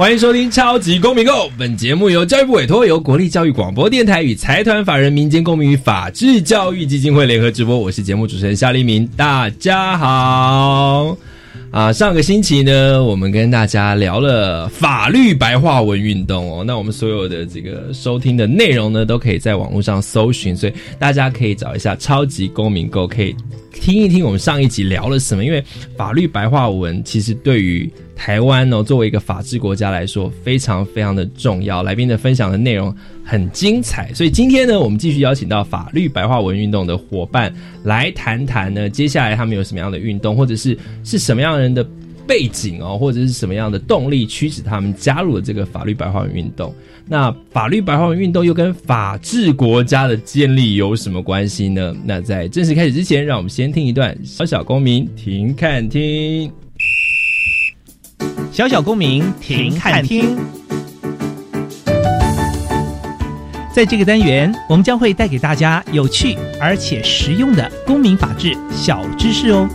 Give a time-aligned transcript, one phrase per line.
[0.00, 7.78] 欢迎收听《超级公民购》，本节目由教育部委托，由国立教育广播电台与财团法人民间公民与法治教育基金会联合直播。
[7.78, 11.14] 我是节目主持人夏立明，大家好。
[11.70, 16.64] 啊，上个星期呢，我们跟大家聊了法律白话文运动哦。
[16.66, 23.36] 那我们所有的这个收听的内容呢，都可以在网络上搜寻，所以大家可以找一下《超级公民购》，可以
[23.70, 25.44] 听一听我们上一集聊了什么。
[25.44, 25.62] 因为
[25.94, 31.82] 法律白话文其实对于台湾哦，作为一个法治国家来说，非常非常的重要。
[31.82, 37.50] 来宾的分享的内容很精彩，所以今天呢，我们继续邀请到法律白话文运动的伙伴
[37.82, 41.82] 来谈谈呢，接下来他们有什么样的运动，或者是是什么样的人的
[42.26, 46.74] 背景哦，或者是什么样的动力驱使他们加入了这个法律白话文运动。
[47.08, 51.96] 那法律白话文运动又跟法治国家的建立有什么关系呢？
[52.04, 56.52] 那在正式开始之前，让我们先听一段小小公民停看听。
[58.52, 60.36] 小小公民停看听，
[63.72, 69.68] 在这个单元，我们将会带给大家有趣而且实用的公民法治小知识哦。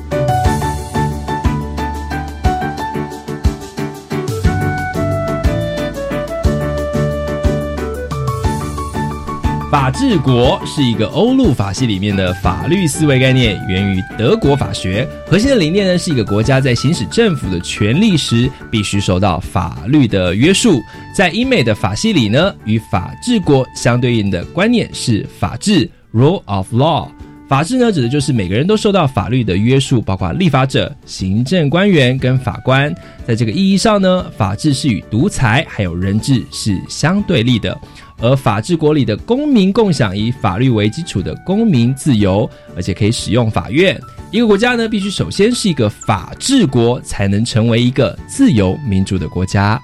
[9.75, 15.05] 法治国是一个欧陆法系里面的法律思维概念，源于德国法学。
[15.27, 20.81] 核心的理念呢，是一个国家在行使政府的权利时，必须受到法律的约束。
[21.13, 27.09] 在英美的法系里呢，与法治国相对应的观念是法治 （rule of law）。
[27.47, 32.95] 法治呢，指的就是每个人都受到法律的约束，包括立法者、行政官员跟法官。
[33.27, 37.77] 在这个意义上呢，法治是与独裁还有人治是相对立的。
[38.17, 43.99] 而法治国里的公民共享以法律为基础的公民自由，而且可以使用法院。
[44.31, 49.81] 一个国家呢，必须首先是一个法治国，才能成为一个自由民主的国家。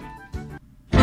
[0.91, 1.02] 公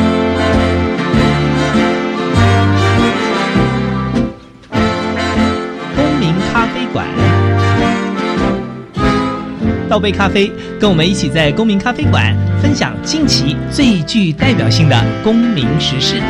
[6.18, 7.06] 民咖啡馆，
[9.88, 10.50] 倒杯咖啡，
[10.80, 16.22] 跟我们一起在公民咖啡馆分享近期最具代表性的公民时事。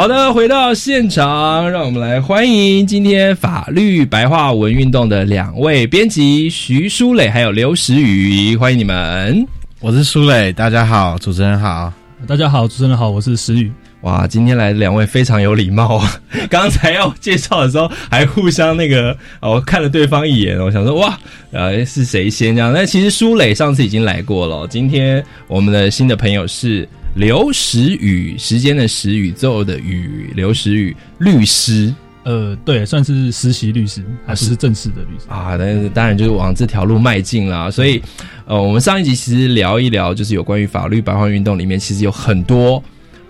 [0.00, 9.46] 好的，回到现场，让我们来欢迎今天法律白话文运动的两位编辑徐书磊还有刘时宇，欢迎你们。
[9.78, 11.92] 我是书磊，大家好，主持人好，
[12.26, 13.70] 大家好，主持人好，我是石宇。
[14.00, 16.18] 哇，今天来的两位非常有礼貌啊！
[16.48, 21.18] 刚才要介绍的时候还互相那个，我看了对方一眼，我想说哇，
[21.52, 22.72] 呃，是谁先这样？
[22.72, 31.94] 那其实舒磊上次已经来过了，今天我们的新的朋友是刘时雨，时间的时宇宙的宇，刘时雨律师。
[32.22, 35.56] 呃，对，算是实习律师，还不是正式的律师啊。
[35.56, 37.70] 那当然就是往这条路迈进啦。
[37.70, 38.00] 所以，
[38.44, 42.82] 呃，我们上一集其实聊一聊，就是有关于法律白话运动里面，其实有很多。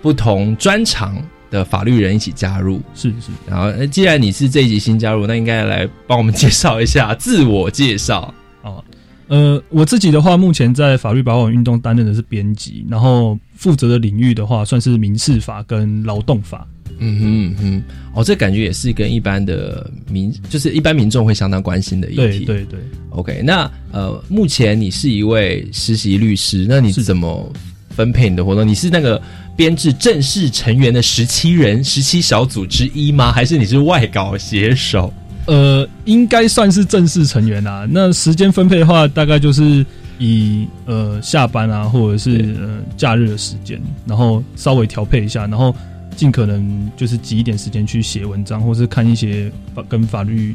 [0.03, 1.15] 不同专长
[1.51, 3.31] 的法律人一起加入，是是。
[3.47, 8.83] 然后，既然你是这一集新加入，那应该来帮我们介绍一下自我介绍哦。
[9.29, 16.67] 呃，我自己的话，目前在法律保险运动担任的是编辑，然后负责的领域的话，算是民事法跟劳动法。
[16.99, 17.83] 嗯哼哼，
[18.15, 22.45] 哦，这感觉也是跟一般的民，就是一般民众会相当关心的议题。
[22.45, 22.81] 对对对。
[23.11, 27.53] OK，那呃，目前你是一位实习律师，那你是怎么
[27.91, 28.67] 分配你的活动？
[28.67, 29.21] 你是那个？
[29.57, 33.31] 编制正式成员的十七人十七小组之一吗？
[33.31, 35.13] 还是你是外稿写手？
[35.45, 37.87] 呃，应该算是正式成员啊。
[37.91, 39.85] 那时间分配的话，大概就是
[40.21, 45.75] 以呃下班啊，或者是呃假日的时间，然后稍微调配一下，然后
[46.15, 50.55] 尽可能就是挤一点时间去写文章，或是看一些法跟法律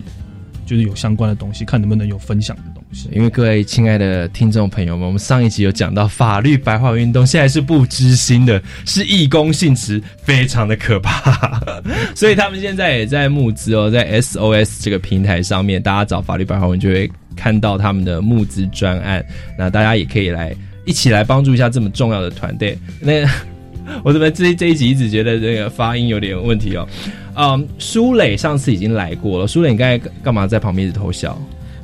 [0.68, 2.75] 就是有相关的东西，看能不能有分享的。
[2.92, 11.62] 是因为各位亲爱的听众朋友们，我们上一集有讲到法律白话运动，现在是不知心的，是义工性质，非常的可怕。
[12.16, 19.26] 所以他们现在也在募资哦，在 SOS 这个平台上面，大家找法律白话文就会看到他们的募资专案。
[19.58, 20.56] 那大家也可以来
[20.86, 22.78] 一起来帮助一下这么重要的团队。
[23.02, 23.28] 那
[24.04, 26.88] 我怎么这这一集一直觉得这个发音有点问题哦？
[27.36, 31.38] 嗯，苏磊上次已经来过了，苏磊你刚才干嘛在旁边一直偷笑？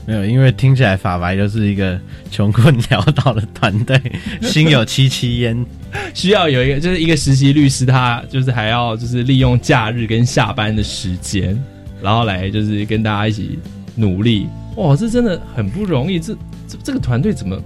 [0.06, 2.00] 没有，因为听起来法白就是一个
[2.32, 4.00] 穷困潦倒的团队，
[4.42, 5.66] 心有戚戚焉。
[6.14, 11.58] 需要有一个就是一个实习律师，他就是还要就是利用假日跟下班的时间，
[12.02, 13.60] 然后来就是跟大家一起
[13.96, 14.48] 努力。
[14.78, 16.20] 哇，这真的很不容易。
[16.20, 16.34] 这
[16.68, 17.62] 这这个团队怎么？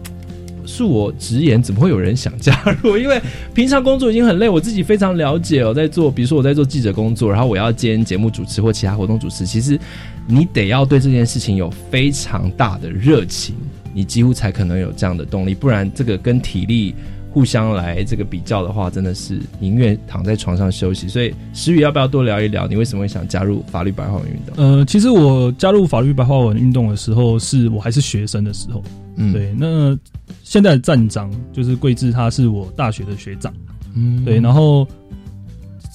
[0.65, 2.97] 恕我直言，怎么会有人想加入？
[2.97, 3.21] 因为
[3.53, 5.73] 平常工作已经很累，我自己非常了解我。
[5.73, 9.79] 在做，比如说我在做记者工作，然后我要兼节目主持或其他活动主持，其实
[10.27, 13.56] 你得要对这件事情有非常大的热情，
[13.94, 15.53] 你几乎才可能有这样的动力。
[15.53, 16.95] 不然，这个跟体力
[17.35, 21.09] 互相来这个比较的话，真的是宁愿躺在床上休息。
[21.09, 22.65] 所以，石宇要不要多聊一聊？
[22.65, 24.55] 你为什么会想加入法律白话文运动？
[24.55, 28.81] 呃，其实我加入法律白话文运动的时候，是我还是学生的时候。
[29.17, 29.97] 嗯，对，那。
[30.43, 33.51] 现在的站长就是桂志，他是我大学的学长，
[33.95, 34.87] 嗯，对，然后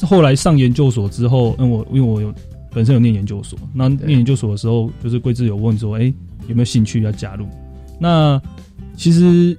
[0.02, 2.34] 后来上研究所之后，嗯，我因为我有
[2.70, 6.12] 本身有念研究所，那念研究所的时候，就是桂志有问说，哎，
[6.48, 7.46] 有没有兴趣要加入？
[7.98, 8.40] 那
[8.96, 9.56] 其实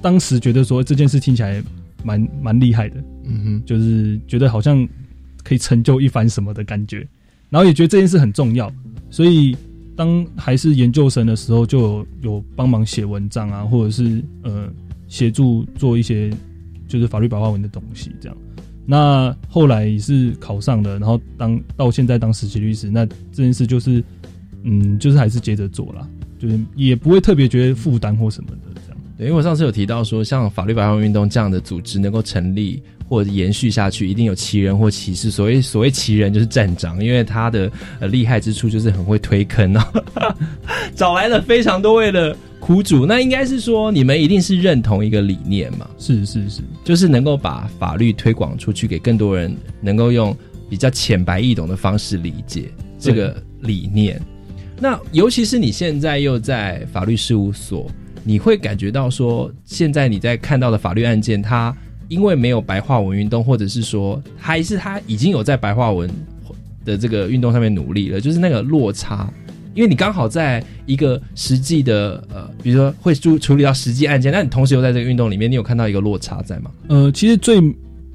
[0.00, 1.62] 当时觉得说这件事听起来
[2.02, 4.86] 蛮蛮厉害的，嗯哼，就是觉得好像
[5.42, 7.06] 可以成就一番什么的感觉，
[7.50, 8.72] 然后也觉得这件事很重要，
[9.10, 9.56] 所以。
[9.98, 14.70] 当还是研究生的时候，就有有帮忙写文章啊，或者是呃
[15.08, 16.30] 协助做一些
[16.86, 18.38] 就是法律白话文的东西这样。
[18.86, 24.00] 那后来也是考上了，然后当到现在当实习律师，那这件事就是
[24.62, 26.08] 嗯，就是还是接着做啦，
[26.38, 28.67] 就是也不会特别觉得负担或什么的。
[29.18, 32.82] 对，因为我上次有提到说，像法律白话文运动这样的组织能够成立。
[33.10, 35.30] 或者延续下去，一定有奇人或奇事。
[35.30, 40.04] 所谓所谓奇人，就是站长，因为他的呃厉害之处就是很会推坑哦，
[40.94, 43.06] 找来了非常多位的苦主。
[43.06, 45.88] 那应该是说，你们一定是认同一个理念嘛？
[45.96, 50.36] 是是是，就是能够把法律推广出去，给更多人能够用
[50.68, 54.20] 比较浅白易懂的方式理解这个理念。
[54.78, 57.90] 那尤其是你现在又在法律事务所，
[58.28, 61.74] 你会感觉到说，现在你在看到的法律案件，它。
[62.08, 66.08] 因为没有白话文运动，或者是说，还是它已经有在白话文
[66.82, 69.30] 的这个运动上面努力了，就是那个落差。
[69.74, 76.70] 因为你刚好在一个实际的呃，比如说会处处理到实际案件，那你同时又在这个运动里面，你有看到一个落差在吗？
[76.88, 77.60] 呃，其实最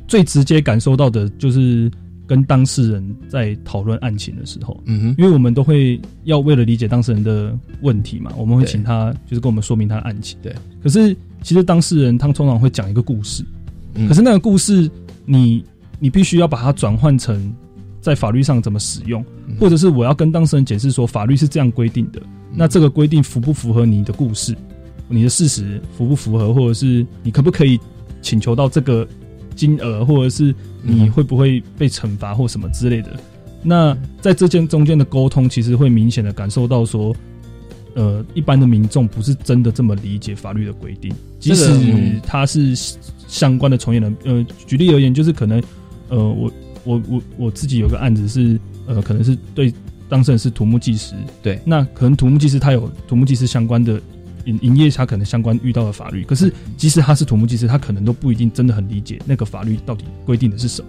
[0.07, 1.92] 最直接感受到的就是
[2.25, 10.38] 跟当事人在讨论案情的时候，嗯哼，因为我们都会要为了理解当事人的问题嘛，我们会请他就是跟我们说明他的案情。
[10.42, 13.44] 对，可是其实当事人他通常会讲一个故事。
[14.08, 14.90] 可是那个故事，
[15.24, 15.64] 你
[16.00, 17.54] 你必须要把它转换成
[18.02, 19.24] 在法律上怎么使用，
[19.60, 22.20] 或者是我要跟当事人解释说法律是这样规定的，
[22.56, 24.56] 那这个规定符不符合你的故事，
[25.08, 27.80] 你的事实符不符合，或者是你可不可以
[28.20, 29.08] 请求到这个
[29.54, 33.12] 金额，或者是你会不会被惩罚或什么之类的？
[33.62, 37.16] 那在这件中间的沟通，其实会明显的感受到说。
[37.96, 42.74] 呃，一般的民众不是真的这么理解法律的规定，即使他是
[43.28, 44.18] 相关的从业人。
[44.24, 45.62] 呃，举例而言，就是可能，
[46.10, 46.52] 呃，我
[46.86, 49.72] 我我我自己有个案子是，呃，可能是对
[50.10, 51.14] 当事人是土木技师，
[51.44, 54.02] 对，那可能土木技师他有土木技师相关的
[54.45, 60.88] 营营业，他可能相关遇到的法律，可是即使他是土木技师，他可能都不一定真的很理解那个法律到底规定的是什么，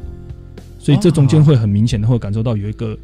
[0.78, 2.96] 所以这中间会很明显的会感受到有一个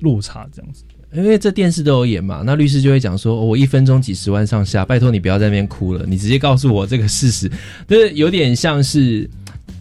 [0.00, 0.84] 落差，这样子。
[1.12, 7.50] 因为这电视都有演嘛，那律师就会讲说：“我一分钟几十万上下，拜托你不要在那边哭了，你直接告诉我这个事实。”
[7.88, 9.28] 就是有点像是，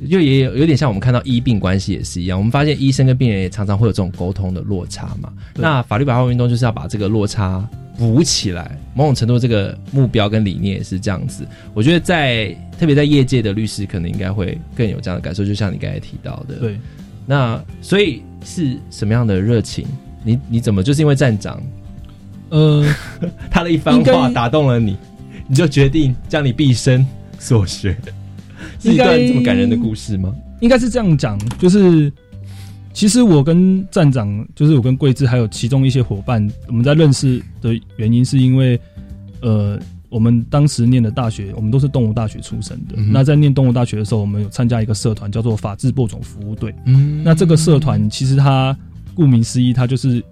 [0.09, 2.35] 就也有有点像我们看到医病关系也是一样。
[2.35, 5.31] 我们发现医生跟病人也常常会有这种沟通的落差嘛。
[5.53, 7.63] 那法律白话运动就是要把这个落差
[7.99, 11.45] 补起来，某种程度这个目标跟理念也是这样子。
[11.73, 12.47] 我觉得在
[12.79, 16.55] 特别在业界的律师可能应该会更有这样的感受，就像你刚才提到的。
[16.55, 16.79] 对，
[17.25, 19.85] 那所以是什么样的热情？
[20.23, 21.61] 你你怎么就是因为站长，
[22.49, 22.85] 呃，
[23.51, 24.97] 他的一番话打动了你，
[25.47, 27.05] 你就决定将你毕生
[27.37, 27.97] 所学，
[28.79, 30.33] 是一段这么感人的故事吗？
[30.61, 32.11] 应该是这样讲，就是
[32.99, 38.77] 其实我跟站长，就是我跟桂枝还有其中一些伙伴，我们在认识的原因是因为，
[39.39, 39.79] 呃，
[40.09, 42.97] 我们当时念的大学，我们都是动物大学出身的。
[42.97, 46.75] 那在念动物大学的时候，我们有参加一个社团，叫做法治播种服务队。
[46.87, 48.77] 嗯，那这个社团其实它。
[49.15, 50.23] 顾名思义，它就是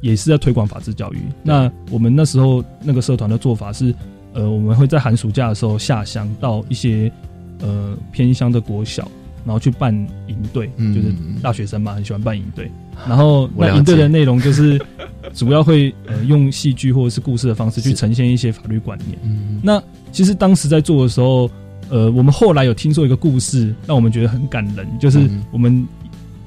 [0.00, 1.18] 也是在推广法治教育。
[1.42, 3.94] 那我们那时候那个社团的做法是，
[4.32, 7.12] 呃，我们会在寒暑假的时候下乡到一些
[7.60, 9.06] 呃偏乡的国小，
[9.50, 9.92] 然后去办
[10.28, 12.70] 营队，就是大学生嘛，很喜欢办营队。
[13.08, 14.80] 然后那营队的内容就是
[15.34, 19.18] 主要会呃用戏剧或者是故事的方式去呈现一些法律观念。
[19.60, 21.50] 那其实当时在做的时候，
[21.88, 25.84] 呃，我们后来有听说一个故事，让我们觉得很感人，就是我们。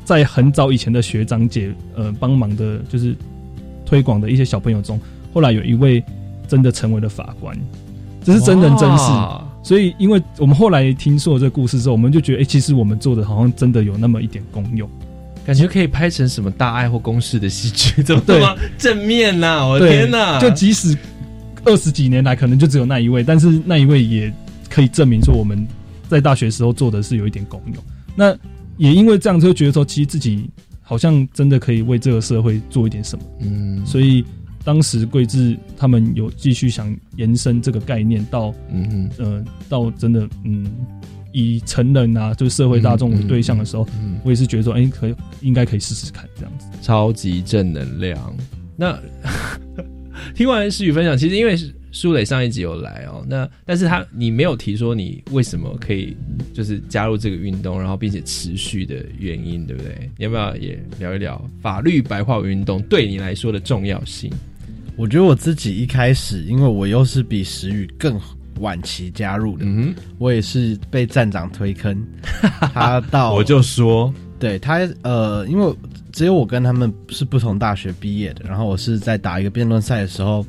[0.06, 3.16] 在很早以前的学长姐，呃，帮忙的，就是
[3.86, 5.00] 推广的一些小朋友中，
[5.34, 6.04] 后来有一位
[6.46, 7.58] 真的成为了法官，
[8.22, 9.06] 这是真人真事。
[9.64, 14.90] 哇所以，因为我们后来听说了这个故事之后，我们就觉得，哎、其实我们做的好像真的有那么一点功用。
[15.46, 20.40] 感觉可以拍成什么大爱或公式的戏剧，怎么对这么正面呐、我的天呐！
[20.40, 20.98] 就即使
[21.66, 24.34] 二十几年来，可能就只有那一位，但是那一位也
[24.70, 25.68] 可以证明说我们
[26.08, 27.84] 在大学时候做的是有一点功用。
[28.16, 28.34] 那
[28.78, 30.50] 也因为这样，就觉得说，其实自己
[30.82, 33.26] 好像真的可以为这个社会做一点什么。
[33.42, 34.24] 嗯，所以
[34.64, 40.66] 当时桂智他们有继续想延伸这个概念到嗯嗯呃到真的嗯
[41.34, 46.68] 以成人啊，就是社会大众为对象的时候，嗯，我也是觉得说，哎、可以应该可以试试看这样子。
[46.82, 48.38] 超级正能量。
[48.78, 49.00] 那
[50.36, 51.58] 听完诗雨分享，其实因为
[51.92, 56.16] 舒磊上一集有来哦，那但是他你没有提说你为什么可以
[56.54, 60.10] 就是加入这个运动，然后并且持续的原因，对不对？
[60.18, 64.32] 你要不要也聊一聊法律白话文运动对你来说的重要性？
[64.96, 68.20] 我觉得我自己一开始，因为我又是比石宇更
[68.60, 72.06] 晚期加入的，嗯我也是被站长推坑，
[72.74, 75.74] 他到，我就说，对他呃，因为
[76.12, 80.46] 只有我跟他们是不同大学毕业的，然后我是在打一个辩论赛的时候，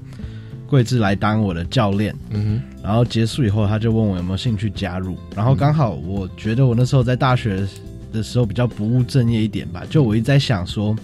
[0.67, 7.67] 桂智来当我的教练，嗯然后结束以后他就问我有没有兴趣加入，然后刚好我觉得我那时候在大学
[8.13, 10.95] 的时候比较不务正业一点吧，就我一直在想说。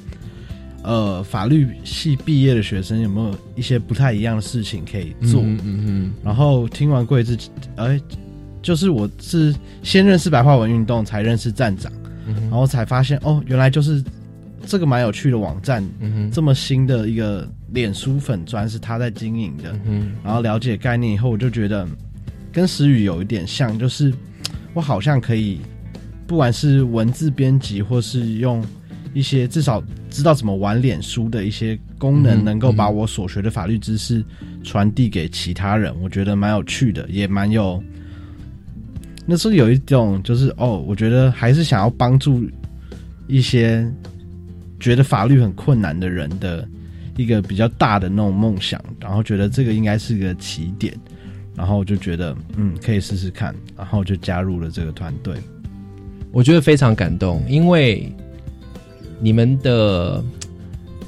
[0.83, 5.43] 呃，法律系毕业的学生有没有一些不太一样的事情可以，做？
[5.43, 7.37] 嗯嗯然后听完桂智，
[7.77, 8.01] 哎、
[8.63, 11.93] 就是我是先认识白话文运动，才认识站长，
[12.27, 14.03] 嗯然后才发现哦，原来就是
[14.67, 19.79] 这个蛮有趣的网站，嗯，这么新的一个脸书粉专是他在经营的。
[19.85, 21.87] 嗯，然后了解概念以后，我就觉得
[22.53, 24.13] 跟时雨有一点像，就是
[24.73, 25.61] 我好像可以，
[26.27, 28.65] 不管是文字编辑，或是用
[29.13, 34.25] 一些至少知道怎么玩脸书的一些功能，嗯能够把我所学的法律知识
[34.63, 37.83] 传递给其他人，我觉得蛮有趣的，也蛮有。
[39.27, 42.45] 那时候有一种就是哦，我觉得还是想要帮助
[43.29, 43.89] 一些
[44.81, 46.67] 觉得法律很困难的人的
[47.17, 50.93] 一个比较大的那种梦想，然后觉得这个应该是个起点，
[51.55, 55.35] 然后就觉得嗯可以试试看，然后就加入了这个团队。
[56.33, 58.13] 我觉得非常感动，因为
[59.21, 60.25] 你们的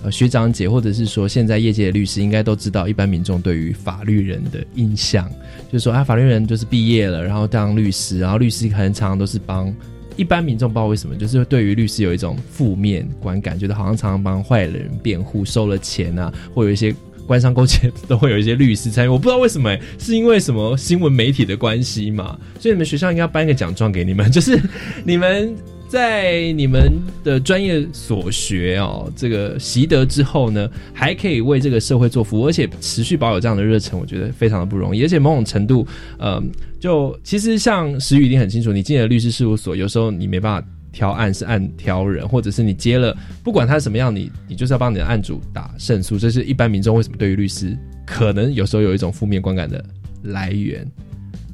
[0.04, 5.30] 呃学长姐，或者是说现在业界的律师，应该都知道一般民众对于法律人的印象，
[5.70, 9.74] 就是说啊，法律人就是毕业了，然后当律师，然后律师很常常都是帮。
[10.14, 16.94] 一般民众不知道为什么，就是对于律师有一种负面观感，觉得好像常常帮坏人辩护，收了钱啊，或有一些
[17.26, 19.08] 官商勾结都会有一些律师参与。
[19.08, 22.38] 我不知道为什么、欸，是因为什么新闻媒体的关系嘛？
[22.60, 24.60] 所以你们学校应该颁个奖状给你们，就是
[25.02, 25.56] 你们
[25.92, 26.90] 在你们
[27.22, 35.02] 的专业所学哦，这个习得之后呢，还可以为这个社会做服务，而且持续保有这样的热忱，我觉得非常的不容易。
[35.02, 35.86] 而且某种程度，
[36.18, 36.42] 呃，
[36.80, 40.66] 就其实像石宇一定很清楚，你进了律师事务所，有时候你没办法。
[40.94, 46.18] 挑案是按挑人，或者是你接了，不管他什么样，你你就是要帮你的案主打胜诉。
[46.18, 47.74] 这是一般民众为什么对于律师
[48.06, 49.82] 可能有时候有一种负面观感的
[50.22, 50.86] 来源。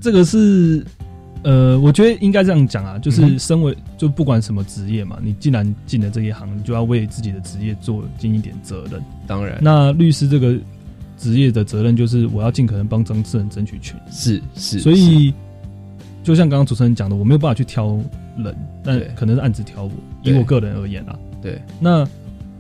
[0.00, 0.85] 这个是
[1.45, 9.02] 呃，我觉得应该这样讲啊，就是身为就不管什么职业嘛，你既然进了这一行，你就要为自己的职业做尽一点责任。
[9.26, 10.57] 当然，那律师这个
[11.16, 14.12] 职业的责任就是我要尽可能帮当事人争取权益。
[14.12, 15.33] 是是，所以
[16.23, 17.99] 就像刚刚主持人讲的，我没有办法去挑
[18.37, 19.92] 人，但可能是案子挑我。
[20.23, 22.07] 以我个人而言啊，对，那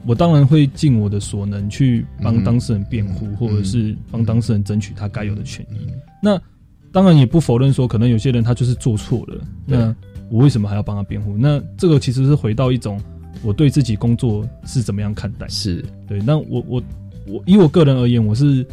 [0.06, 5.86] 我当然会尽我的所能去帮嗯当事人辩护，嗯或者是帮当事人争取他该有的权益。
[6.22, 6.40] 那
[6.92, 9.94] 当然也不否认说，可能有些人他就是做错了，那
[10.30, 11.36] 我为什么还要帮他辩护？
[11.38, 13.00] 那这个其实是回到一种
[13.42, 15.46] 我对自己工作是怎么样看待。
[15.48, 16.82] 是对，那我我
[17.26, 18.66] 我以我个人而言，我是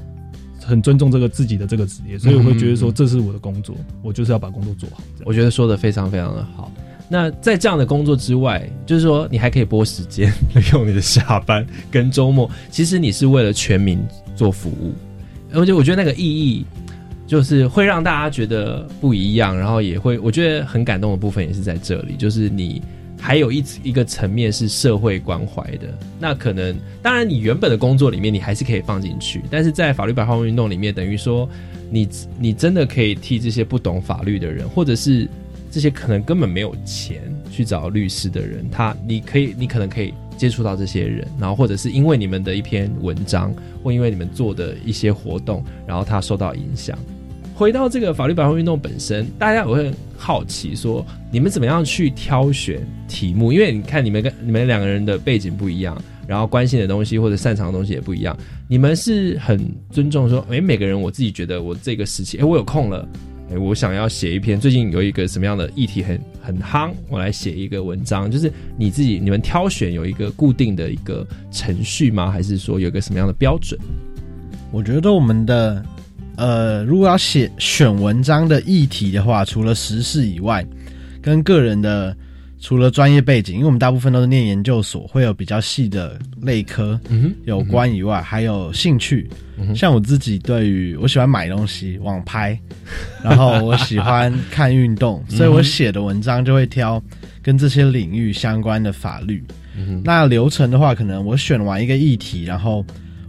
[0.61, 5.03] 很尊重这个自己的这个职业，所以我会觉得说嗯这是我的工作，我就是要把工作做好。
[5.25, 6.71] 我觉得说的非常非常的好。
[7.07, 13.99] 那在这样的工作之外，就是说你还可以拨时间利 用你的下班跟周末，其实你是为了全民
[14.35, 14.91] 做服务，
[15.53, 16.65] 而且我觉得那个意义
[17.27, 22.81] 就是会让大家觉得不一样，然后也会我觉得很感动的部分也是在这里，就是你
[23.19, 25.87] 还有一一个层面是社会关怀的。
[26.19, 31.49] 那可能当然你原本的工作里面你还是可以放进去，但是在法律白话运动里面，等于说
[31.89, 35.27] 你你真的可以替这些不懂法律的人，或者是
[35.71, 43.51] 这些可能根本没有钱去找律师的人，他你可以你可能可以接触到这些人，然后或者是因为你们的一篇文章，
[43.81, 46.95] 或因为你们做的一些活动，然后他受到影响。
[47.55, 53.53] 回到这个法律白话运动本身，大家也会很好奇说，你们怎么样去挑选题目？
[53.53, 55.97] 因为你看你们跟你们两个人的背景不一样，
[56.27, 58.37] 然后关心的东西或者擅长的东西也不一样。
[58.67, 59.57] 你们是很
[59.89, 63.07] 尊重说，诶，每个人我自己觉得我这个时期，诶，我有空了，
[63.49, 72.29] 诶，我想要写一篇最近有一个什么样的议题很很夯，我来写一个文章，就是你自己你们挑选有一个固定的一个程序吗？
[72.29, 73.79] 还是说有一个什么样的标准？
[74.71, 75.81] 我觉得我们的
[76.37, 80.65] 呃，如果要写选文章的议题的话，除了时事以外，
[81.21, 82.15] 跟个人的
[82.59, 89.29] 除了专业背景，因为我们大部分都是念研究所，会有比较细的类科嗯，有关以外，还有兴趣。
[89.57, 92.59] 嗯像我自己对于我喜欢买东西、网拍，
[93.23, 97.01] 然后我喜欢看运动， 所以我写的文章就会挑
[97.41, 99.41] 跟这些领域相关的法律。
[99.77, 102.85] 嗯，那流程的话，可能我选完一个议题，然后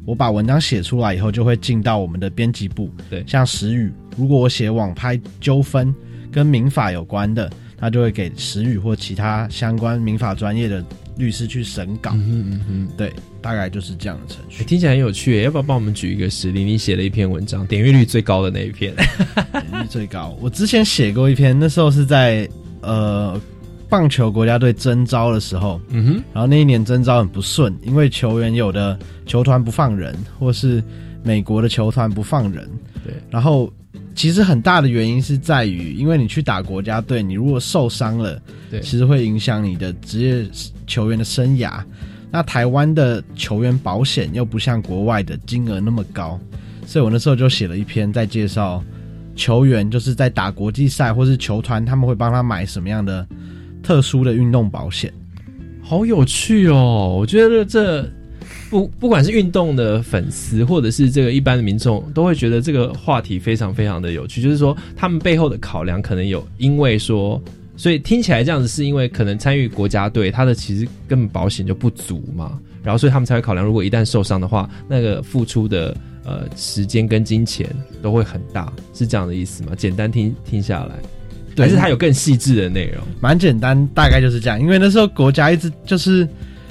[0.06, 2.88] 我把文章写出来以后，就会进到我们的编辑部。
[3.10, 5.92] 对像时雨，如果我写网拍纠纷
[6.30, 10.82] 跟民法有关的，他就会给时雨或其他相关民法专业的
[11.16, 12.12] 律师去审稿。
[12.14, 12.88] 嗯嗯嗯哼。
[12.96, 14.64] 对，大概就是这样的程欸序。
[14.64, 16.62] 听起来很有趣，要不要帮我们举一个实例？
[16.62, 20.38] 你写了一篇文章，点阅率最高的那一篇，点阅率最高。
[20.40, 22.48] 我之前写过一篇，那时候是在
[22.80, 23.40] 呃
[23.88, 30.82] 棒球国家队征招的时候，嗯哼，然后那一年征招很不顺，因为球员有的球团不放人，或是
[31.22, 32.68] 美国的球团不放人。
[33.04, 33.72] 对，然后
[34.14, 38.40] 其实很大的原因是在于，因为你去打国家队，你如果受伤了，
[38.70, 40.44] 对其实会影响你的职业
[40.86, 41.80] 球员的生涯。
[42.28, 46.38] 那台湾的球员保险又不像国外的金额那么高，
[46.84, 48.82] 所以我那时候就写了一篇在介绍
[49.36, 53.26] 球员就是在打国际赛或是球团他们会帮他买什么样的
[53.86, 55.12] 特殊的运动保险。
[55.80, 57.14] 好有趣哦！
[57.16, 58.04] 我觉得这
[58.68, 64.42] 不不管是运动的粉丝，或者是这个一般的民众，都会觉得这个话题非常非常的有趣。
[64.42, 67.40] 就是说，他们背后的考量可能有，因为说，
[67.76, 77.70] 所以听起来这样子，是因为可能参与国家队，他的其实根本保险就不足嘛，然后所以他们才会考量，如果一旦受伤的话，那个付出的呃时间跟金钱
[78.02, 79.72] 都会很大，是这样的意思吗？
[79.76, 80.96] 简单听听下来，
[81.56, 83.02] 还是它有更细致的内容？
[83.20, 84.60] 蛮简单，大概就是这样。
[84.60, 86.26] 因为那时候国家一直就是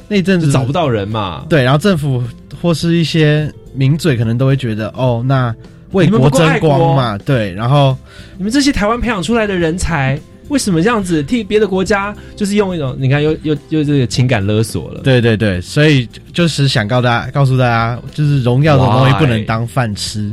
[0.08, 2.24] 那阵子找不到人嘛，对，然后政府
[2.62, 5.54] 或是一些名嘴可能都会觉得，哦，那
[5.92, 7.98] 为国争光嘛，对，然后
[8.38, 10.20] 你们这些台湾培养出来的人才，
[10.50, 15.02] 为什么这样子替别的国家，就是用一种你看又又又这个情感勒索了？
[15.04, 20.32] 对对对，所以就是想告大家，告诉大家，就是荣耀这种东西不能当饭吃，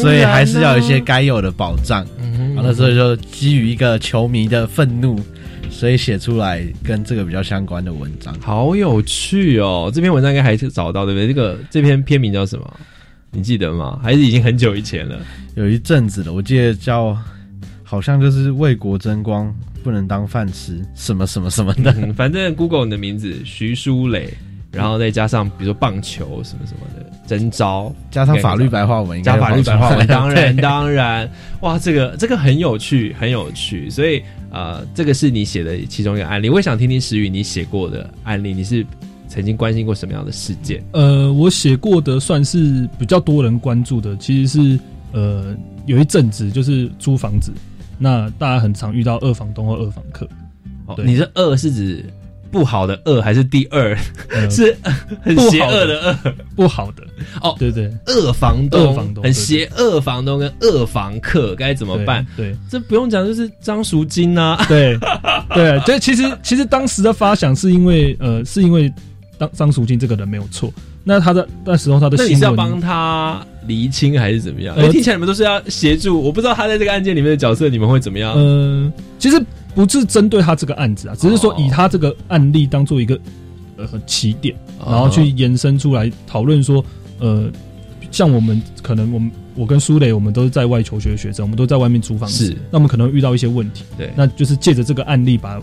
[0.00, 2.04] 所以还是要有一些该有的保障。
[2.42, 5.18] 嗯哼，然后那时候就基于一个球迷的愤怒，
[5.70, 8.34] 所以写出来跟这个比较相关的文章。
[8.40, 9.90] 好有趣哦！
[9.94, 11.28] 这篇文章应该还是找到对不对？
[11.28, 12.80] 这个这篇篇名叫什么？
[13.30, 13.98] 你记得吗？
[14.02, 15.18] 还是已经很久以前了？
[15.54, 17.16] 有一阵子了，我记得叫
[17.82, 21.94] 好像就是为国争光，不能当饭吃，什么什么什么的。
[21.98, 24.32] 嗯，反正 Google 你的名字徐书磊，
[24.70, 30.60] 然后再加上比如说棒球什么什么的征招，加上法律白话文，加法律白话文，当然 对。
[30.60, 31.28] 当然，
[31.60, 38.84] 哇，这个这个很有趣，很有趣，所以呃，这个是你写的其中一个案例，我也想听听石宇你写过的案例，你是
[39.28, 40.82] 曾经关心过什么样的事件？
[40.92, 44.78] 呃，我写过的算是比较多人关注的，其实是
[45.12, 47.50] 呃有一阵子就是租房子，
[47.98, 50.28] 那大家很常遇到二房东或二房客，
[50.86, 52.04] 哦，你的二是指
[52.52, 53.96] 不好的恶，还是第二
[54.28, 54.76] 呃、 是
[55.22, 56.34] 很邪恶的恶？
[56.54, 57.02] 不好的
[57.40, 62.24] 哦对对恶房东，恶房东很邪恶房东跟恶房客该怎么办？？
[62.36, 64.62] 对这不用讲，就是张赎金啊。
[64.68, 64.96] 对
[65.54, 68.92] 对，这其实其实当时的发想是因为呃是因为
[69.38, 70.70] 当张淑金这个人没有错，
[71.02, 74.76] 那他的那时候他的那你是要帮他厘清还是怎么样？
[74.76, 78.34] 呃哎、听起来你们都是要协助，我不知道他在这个案件里面的角色，你们会怎么样？
[78.34, 79.42] 呃，其实
[79.74, 83.18] 不是针对他这个案子啊，只是说以他这个案例当做一个
[83.76, 86.84] 呃起点，然后去延伸出来讨论说，
[87.18, 87.50] 呃，
[88.10, 95.60] 像我们可能我们我跟苏磊，我们都是在外求学的学生，我们都在外面租房子，是那我们可能遇到一些问题，对那就是借着这个案例把。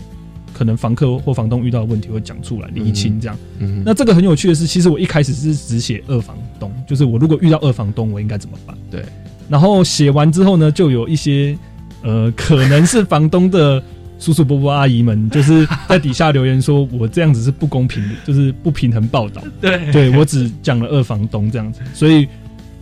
[0.52, 8.76] 可能房客或房东遇到的问题会讲出来厘清这样，嗯那这个很有趣的是，其实我一开始是只写二房东，就是我如果遇到二房东，我应该怎么办？
[8.90, 9.02] 对。
[9.48, 11.56] 然后写完之后呢，就有一些
[12.02, 13.82] 呃，可能是房东的
[14.20, 19.42] 叔叔伯伯阿姨们，就是在底下留言说我这样子是不公平的，就是不平衡报道。
[19.60, 22.28] 对对我只讲了二房东这样子，所以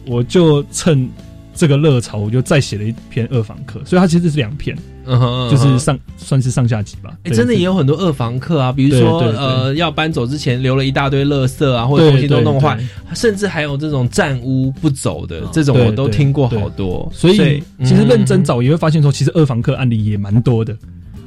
[0.05, 1.09] 我就趁
[1.55, 7.11] 这个热潮，我就再写了一篇二房客，所以它其实是两篇，嗯哼就是上算是上下级吧。
[7.25, 12.79] 哎、对真的也有很多二房客啊，比如说呃，要搬走之前留了一大堆垃圾啊，或者东西都弄坏，
[13.15, 17.09] 甚至还有这种占屋不走的，嗯这种我都听过好多。
[17.13, 20.77] 所以其实认真嗯找也会发现说，其实二房客案例也蛮多的，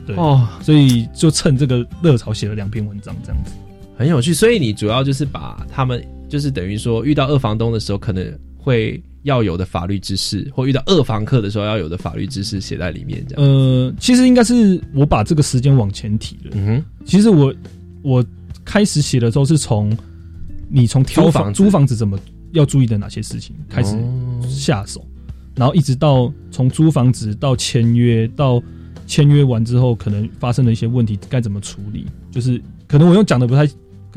[0.06, 3.52] 对哦，所以就趁这个热潮写了两篇文章这样子。
[3.98, 4.34] 很有趣。
[4.34, 13.46] 所以你主要就是把他们就是等于说遇到二房东的时候，可能会要有的法律知识，或遇到二房客的时候要有的法律知识写在里面，这样。
[13.46, 16.52] 呃，其实应该是我把这个时间往前提了。
[16.54, 17.54] 嗯哼，其实我
[18.02, 18.26] 我
[18.66, 19.96] 开始写的时候是从
[20.70, 22.18] 你从挑房房租房子怎么
[22.54, 25.06] 要注意的哪些事情开始哦下手，
[25.56, 28.62] 然后一直到从租房子到签约到
[29.12, 33.68] 签约完之后，可能发生的一些问题该怎么处理，就是可能我用讲的不太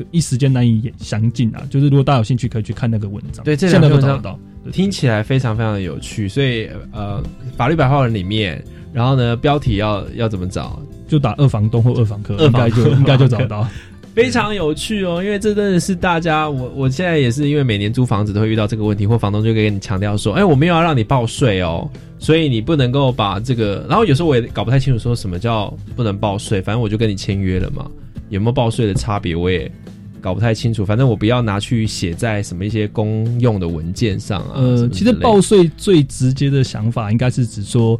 [0.09, 1.61] 一时间难以言详尽啊。
[1.69, 4.71] 就是如果大家有兴趣，可以去看那个文章，对这现两篇文章在都找得到。
[4.71, 7.21] 听起来非常非常的有趣，所以呃，
[7.57, 10.81] 法律白话文里面，然后呢，标题要要怎么找？
[11.07, 13.67] 就打二房东或二房客，应该就 应该就找得到。
[14.15, 21.85] 非常有趣哦，因为这真的是大家，我我现在也是因为每年租房子都会遇到这个问题，或房东就会跟你强调说，哎，我没有要让你报税哦，
[22.17, 27.91] 所以你不能够把这个，然后有时候我也搞不太清楚说什么叫不能报税，反正我就跟你签约了嘛，
[28.29, 29.69] 有没有报税的差别我也
[30.21, 34.53] 搞不太清楚，反正我不要拿去写在什么一些公用的文件上啊。
[34.55, 37.99] 呃，其实报税最直接的想法应该是指说，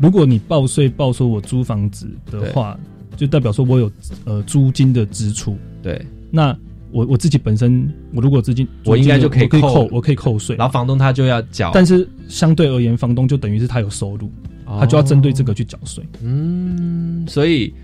[0.00, 2.76] 如果你报税报说我租房子的话，
[3.16, 3.90] 就代表说我有
[4.24, 5.56] 呃租金的支出。
[5.82, 6.56] 对，那
[6.90, 10.54] 我我自己本身，我如果资金，我应该就可以扣我可以扣，税。
[10.56, 14.30] 然后房东他就要缴，但是相对而言，房东就等于是他有收入，
[14.66, 16.04] 他就要针对这个去缴税。
[16.22, 17.74] 嗯，所以，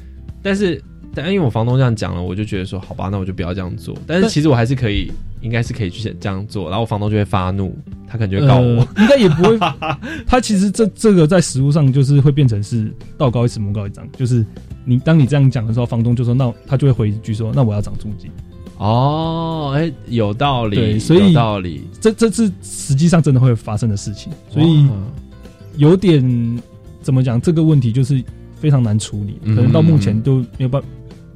[0.43, 0.81] 但是，
[1.13, 3.97] 但因为我房东这样讲了，我就觉得说，好吧，那我就不要这样做。
[4.07, 6.67] 但是其实我还是可以，应该是可以去这样做。
[6.71, 8.81] 然后我房东就会发怒，他可能就会告我。
[8.95, 9.59] 呃应该也不会。
[10.25, 14.07] 他其实这这个在实物上就是会变成是道高一尺，魔高一丈。
[14.13, 14.47] 就是
[14.85, 18.31] 你当你这样讲的时候，房东就说那他就会回一句说那我要涨租金。
[18.79, 21.83] 哦，哎、有道理，对所以有道理。
[22.01, 24.89] 这这是实际上真的会发生的事情，所以
[25.77, 26.59] 有点
[27.03, 28.25] 怎么讲这个问题就是
[28.59, 30.83] 非常难处理，嗯可能到目前都没有办，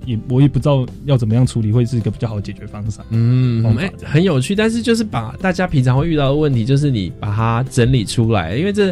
[0.06, 2.98] 也我也不知道要怎么样处理会是一个比较好的解决方式。
[3.10, 8.90] 嗯，哎、方法这样很有趣，但是就是把大家平常会遇到的问题，就是你把它整理出来，因为这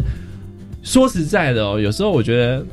[0.82, 2.66] 说实在的哦，有时候我觉得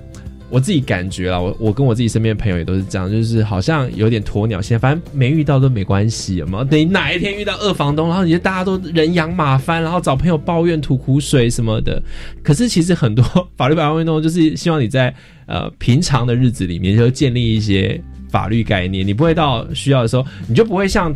[0.50, 6.64] 我自己感觉啦，我我跟我自己身边的朋友也都是这样，就是好像有点鸵鸟心态，反正没遇到都没关系，有没有？
[6.64, 12.02] 等哪一天遇到二房东，然后你就大家都人仰马翻，然后找朋友抱怨、吐苦水什么的。
[12.44, 13.24] 可是其实很多
[13.56, 15.14] 法律白话运动就是希望你在
[15.46, 18.02] 呃平常的日子里面就建立一些。
[18.30, 21.14] 法律概念，你不会到需要的时候，你就不会像，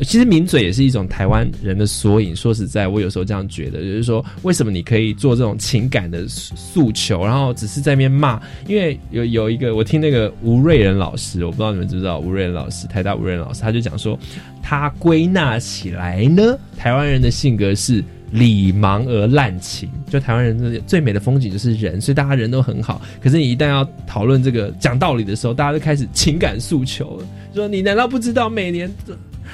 [0.00, 2.34] 其实抿嘴也是一种台湾人的缩影。
[2.34, 8.40] 说实在，我有时候这样觉得，就是说，为什么你可以做这种情感的诉诉求，然后只是在那边骂？
[8.66, 14.18] 因为有有一个，我听那个吴瑞仁老师，我不知道你们知不知道吴瑞仁老师，台大吴瑞仁老师，他就讲说，
[14.62, 18.02] 他归纳起来呢，台湾人的性格是
[18.34, 23.00] 礼盲而滥情，就台湾人的最美的风景就是人，所以大家人都很好。
[23.22, 28.92] 可是你一旦要讨论这个讲道理的时候，大家就开始情感诉求了，说你难道不知道每年，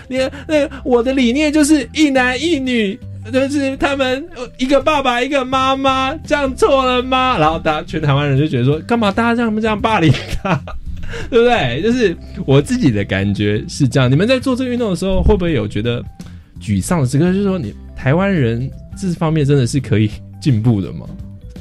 [0.08, 0.16] 你
[0.48, 2.98] 那我的理念就是一男一女。
[3.30, 7.36] 就是他们一个爸爸一个妈妈，这样错了吗？
[7.38, 10.10] 然后大家全台湾人就觉得说，干嘛大家这样这样霸凌
[10.42, 10.58] 他？
[11.28, 11.82] 对不对？
[11.82, 12.16] 就是
[12.46, 14.10] 我自己的感觉是这样。
[14.10, 16.02] 你们在做这个运动的时候，会不会有觉得
[16.60, 17.26] 沮丧的时刻？
[17.26, 21.06] 就是说，你台湾人这方面真的是可以进步的吗？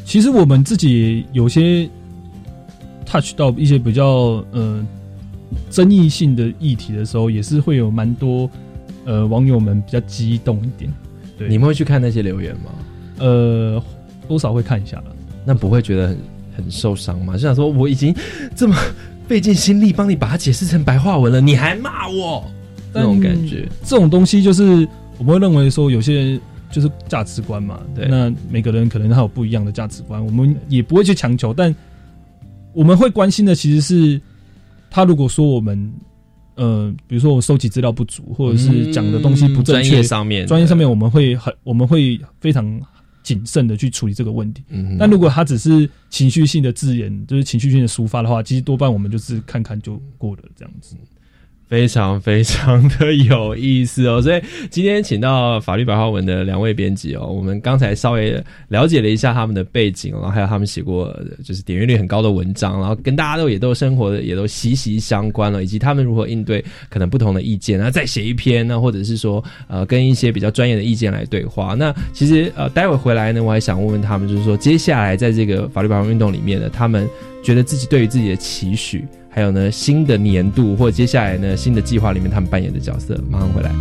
[0.06, 1.88] 其实我们自己有些
[3.06, 4.86] touch 到一些比较呃
[5.70, 8.50] 争议性的议题的时候，也是会有蛮多
[9.06, 10.92] 呃网友们比较激动一点，
[11.38, 12.72] 对你们会去看那些留言吗？
[13.20, 13.84] 呃
[14.28, 15.16] 多少会看一下了。
[15.46, 16.18] 那不会觉得很
[16.58, 17.34] 很受伤吗？
[17.34, 18.14] 就想说我已经
[18.56, 18.76] 这么
[19.28, 22.44] 费尽心力帮你把它解释成白话文了，你还骂我，
[22.94, 23.68] 那种感觉。
[23.84, 31.74] 这种东西就是我们会认为说有些人就是价值观嘛，对那每个人可能他有不一样的价值观，我们也不会去强求，但
[32.74, 34.22] 我们会关心的其实是
[34.92, 35.92] 他如果说我们
[36.56, 42.80] 呃，比如说我收集资料不足，或者是讲的东西不正专确，业上面，专业上面我们会很我们会非常
[43.24, 44.64] 谨慎的去处理这个问题。
[44.70, 50.96] 嗯，但如果他只是情绪性的字眼，就是情绪性的抒发的话，其实多半我们就是看看就过了这样子。
[51.70, 71.76] 非常非常的有意思哦，所以今天请到法律白话文的两位编辑哦，我们刚才稍微了解了一下他们的背景，然后还有他们写过就是点阅率很高的文章，然后跟大家都也都生活的也都息息相关了，以及他们如何应对可能不同的意见，然后再写一篇呢，或者是说呃跟一些比较专业的意见来对话。
[71.76, 77.08] 那其实呃待会回来呢，我还想问问他们，就是说接下来在这个法律白话文运动里面呢，他们
[77.44, 79.06] 觉得自己对于自己的期许。
[79.32, 83.72] 还有呢，新的年度或接下来呢，新的计划里面，他们扮演的角色马上回来。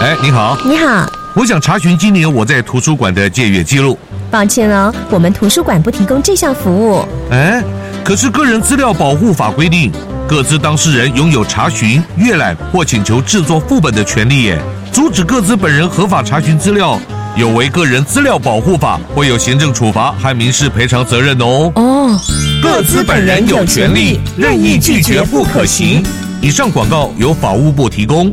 [0.00, 1.06] 哎，你好你好。
[1.36, 3.96] 我想查询今年我在图书馆的借阅记录。
[4.32, 7.04] 抱歉哦，我们图书馆不提供这项服务。
[7.30, 7.62] 哎，
[8.02, 9.92] 可是个人资料保护法规定，
[10.26, 14.58] 各自当事人拥有查询、阅览或请求制作副本的权利耶。
[14.90, 16.98] 阻止各自本人合法查询资料，
[17.36, 21.70] 有违个人资料保护法，会有行政处罚和民事赔偿责任哦。
[21.74, 22.18] 哦，
[22.62, 26.02] 各自本人有权利，任意拒绝不可行。
[26.40, 28.32] 以上广告由法务部提供。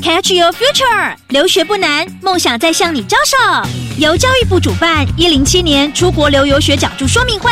[0.00, 3.68] Catch your future，留学不难，梦想在向你招手。
[3.98, 7.50] 由教育部主办，一零七年出国留游学讲座说明会，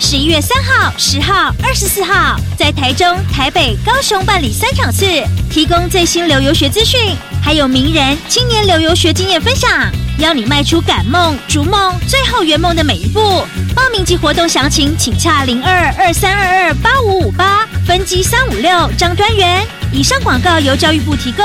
[0.00, 5.06] 十一月三号、十号、二十四号，在台中、台北、高雄办理三场次，
[5.50, 9.70] 提供最新留游学资讯，还有名人、青年留游学经验分享，
[10.18, 13.46] 邀你迈出赶梦、逐梦、最后圆梦的每一步。
[13.74, 19.64] 报名及活动详情，请洽零二二三二二八五五八分机三五六张专员。
[19.92, 21.44] 以上广告由教育部提供。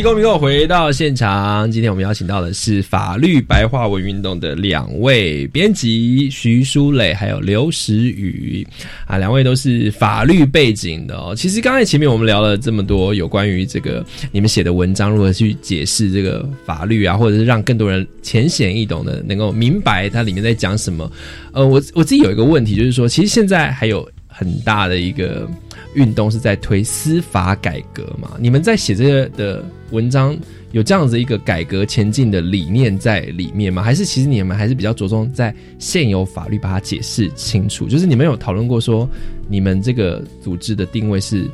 [0.00, 8.66] 超级公民后回到现场，今天我们邀请到的是法律白话文运动的两位编辑徐书磊还有刘时宇
[9.06, 11.34] 啊，两位都是法律背景的哦。
[11.36, 21.12] 其实刚才前面我们聊了这么多有关于这个你们写的文章如何去解释这个法律啊，或者是让更多人浅显易懂的能够明白它里面在讲什么。
[21.52, 25.48] 呃，我我自己有一个问题，就是说，其实现在还有很大的一个。
[25.94, 28.36] 运动是在推司法改革嘛？
[28.38, 30.38] 你们在写这个的文章
[30.70, 33.82] 有这样子一个改革前进的理念在里面吗？
[33.82, 37.88] 还是其实你们还是比较着重在现有法律把它解释清楚？
[37.88, 39.08] 就是你们有讨论过说，
[39.48, 41.50] 你们这个组织的定位是，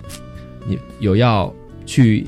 [0.67, 1.51] 你有要
[1.87, 2.27] 去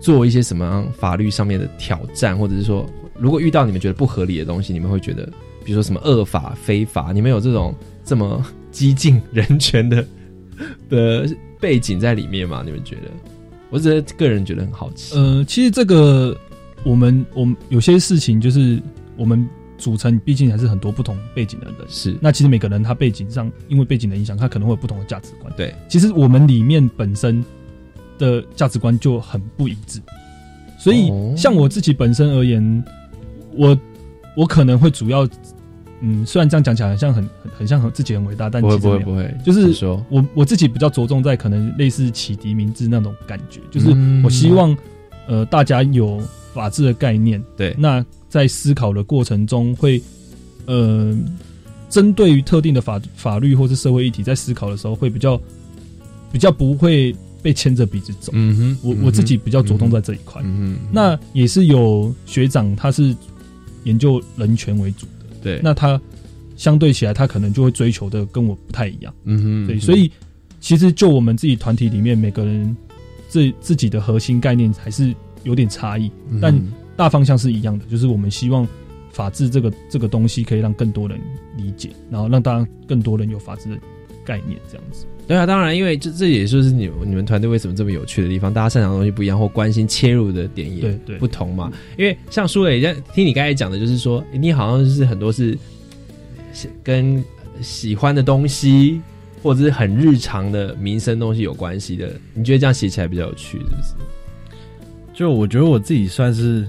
[0.00, 2.84] 做一些什么法律上面的挑战，或者是说，
[3.16, 5.26] 如果遇到你们觉得不合理的东西，你们会觉得，
[5.64, 7.72] 比如说什么恶法、非法，你们有这种
[8.04, 8.44] 这么
[8.76, 10.06] 激进人权的？
[10.90, 11.26] 的
[11.58, 12.62] 背景在里面吗？
[12.64, 13.02] 你们觉得？
[13.70, 15.14] 我只是个人觉得很好奇。
[15.14, 16.36] 呃，其实这个
[16.84, 18.80] 我们我们有些事情就是
[19.16, 21.74] 我们组成，毕竟还是很多不同背景的人。
[21.88, 25.52] 是，那其实每个人他背景上，因为背景的影响，他可能会有不同的价值观。
[25.56, 27.44] 对，其实我们里面本身
[28.18, 30.00] 的价值观就很不一致，
[30.78, 32.84] 所以像我自己本身而言，
[33.52, 33.78] 我
[34.36, 35.28] 我可能会主要。
[36.08, 44.22] 嗯，虽然这样讲起来很像很很很像很自己很伟大，但不会不会不会，就是说我我自己比较着重在可能类似启迪明智那种感觉，就是嗯。
[44.22, 44.76] 我希望
[45.26, 46.22] 呃大家有
[46.54, 50.00] 法治的概念，对，那在思考的过程中会
[50.66, 51.12] 呃
[51.90, 55.40] 针对于特定的法法律或是社会议题，在思考的时候会比较
[56.30, 58.32] 比较不会被牵着鼻子走。
[58.34, 63.14] 嗯哼，我我自己比较着重在这一块，嗯哼，那也是有学长他是
[63.84, 65.06] 研究人权为主。
[65.46, 66.00] 对，那他
[66.56, 69.14] 相对起来，他可能就会追求的跟我不太一样。
[69.24, 70.10] 嗯哼，对，所以
[70.60, 72.76] 其实就我们自己团体里面，每个人
[73.28, 76.52] 自自己的核心概念还是有点差异，嗯、但
[76.96, 78.66] 大方向是一样的，就是我们希望
[79.12, 81.20] 法治这个这个东西可以让更多人
[81.56, 83.78] 理解，然后让大家更多人有法治的
[84.26, 85.06] 概念，这样子。
[85.28, 91.72] 对啊，当然，因为这这也就是你你们团队为什么这么有趣的地方，大家擅长的东西不一样，或关心切入的点也不同嘛。
[91.96, 92.80] 因为像舒磊，
[93.12, 95.58] 听你刚才讲的，就是说你好像就是很多是
[96.82, 97.24] 跟
[97.60, 99.00] 喜欢的东西，
[99.42, 102.12] 或者是很日常的民生东西有关系的。
[102.34, 103.94] 你觉得这样写起来比较有趣，是不是？
[105.12, 106.68] 就我觉得我自己算是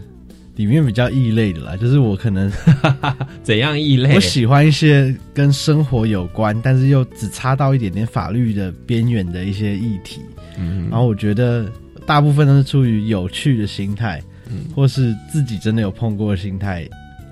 [0.58, 2.52] 里面比较异类的啦，就是我可能
[3.42, 4.14] 怎样异类？
[4.16, 10.20] 我喜欢一些跟生活有关，但是又只差到一点点法律的边缘的一些议题。
[10.60, 11.72] 嗯，然后我觉得
[12.06, 16.88] 大部分都是出于有趣的心态，嗯，或是自己真的有碰过的心态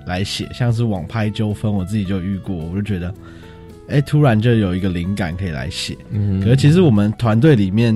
[0.06, 3.12] 来写，像是网拍纠纷，我自己就遇过，我就觉得，
[3.88, 5.96] 哎，突然就有一个灵感可以来写。
[6.12, 7.92] 嗯可是其实我们团队里面，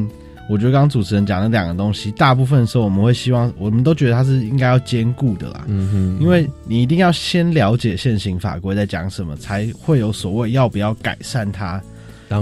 [0.51, 5.65] 我觉得刚刚主持人讲的两个东西，大部分时候我们会希望，我们都觉得它是应该要兼顾的啦。
[5.69, 11.81] 嗯哼，因为你一定要先了解现行法规在讲什么，才会有所谓要不要改善它。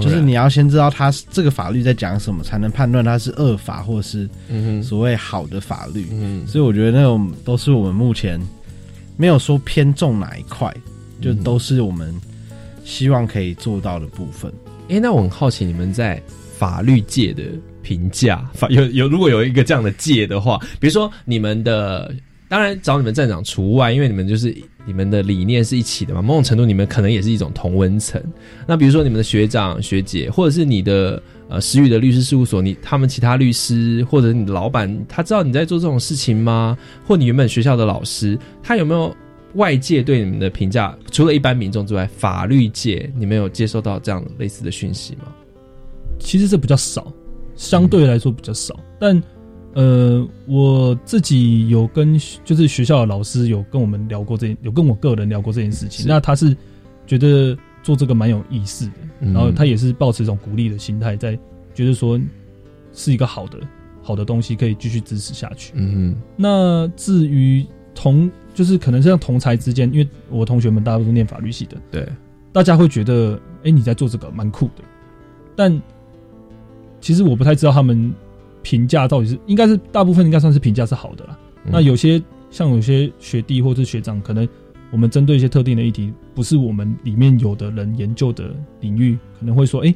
[0.01, 6.07] 就是你要先知道它是这个法律在讲什么，才能判断它是恶法或是嗯哼所谓好的法律。
[6.11, 8.39] 嗯所以我觉得那种都是我们目前
[9.17, 10.71] 没有说偏重哪一块，
[11.21, 12.11] 就嗯都是我们
[12.83, 14.51] 希望可以做到的部分。
[14.89, 16.19] 哎、那我很好奇，你们在
[16.57, 17.43] 法律界的
[17.81, 22.13] 评价，法有有如果有一个这样的界的话，比如说你们的，
[22.47, 28.21] 当然找你们站长除外，因为你们就是你们的理念是一起的嘛，某种程度你们可能也是一种同温层。
[28.67, 36.77] 那比如说你们的学长学姐，或者是你的呃时宇的律师事务所，你他们其他律师或者你的老板，他知道你在做这种事情吗？
[37.05, 39.15] 或你原本学校的老师，他有没有？
[39.55, 45.23] 外界对你们的评价，除了一般民众之外，法律界你们有接收到这样类似的讯息吗？
[46.19, 47.11] 其实这比较少，
[47.59, 48.73] 相对来说比较少。
[48.97, 49.21] 但
[49.73, 56.05] 呃，我自己有跟就是学校的老师有跟我们聊过这，有跟我个人聊过这件事情。
[56.07, 56.55] 那他是
[57.05, 61.37] 觉得做这个蛮有意思的，嗯然后他也是抱持一种鼓励的心态，在
[61.75, 62.19] 觉得说
[62.93, 63.59] 是一个好的
[64.01, 65.73] 好的东西，可以继续支持下去。
[65.75, 72.07] 嗯那至于同就是可能是像同才之间，因为我同学们大家都是念法律系的，对，
[72.51, 74.83] 大家会觉得，哎、你在做这个蛮酷的，
[75.55, 75.81] 但
[76.99, 78.13] 其实我不太知道他们
[78.61, 81.39] 评价到底是应该是大部分应该算是评价是好的啦。
[81.65, 84.47] 嗯那有些像有些学弟或是学长，可能
[84.91, 89.93] 我们针对一些特定的议题，不是我们里面有的人研究的领域，可能会说，哎、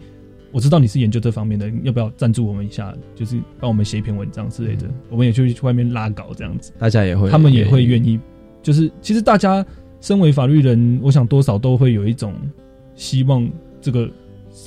[0.52, 2.94] 我知道你是研究这方面的，要不要赞助我们一下？
[3.16, 6.72] 就是帮我们写一篇文章之类的，我们也就去外面拉稿这样子。
[6.78, 8.20] 大家也会，他们也会愿意，
[8.62, 9.66] 就是其实大家
[10.00, 12.36] 身为法律人，我想多少都会有一种
[12.94, 13.50] 希望
[13.82, 14.08] 这个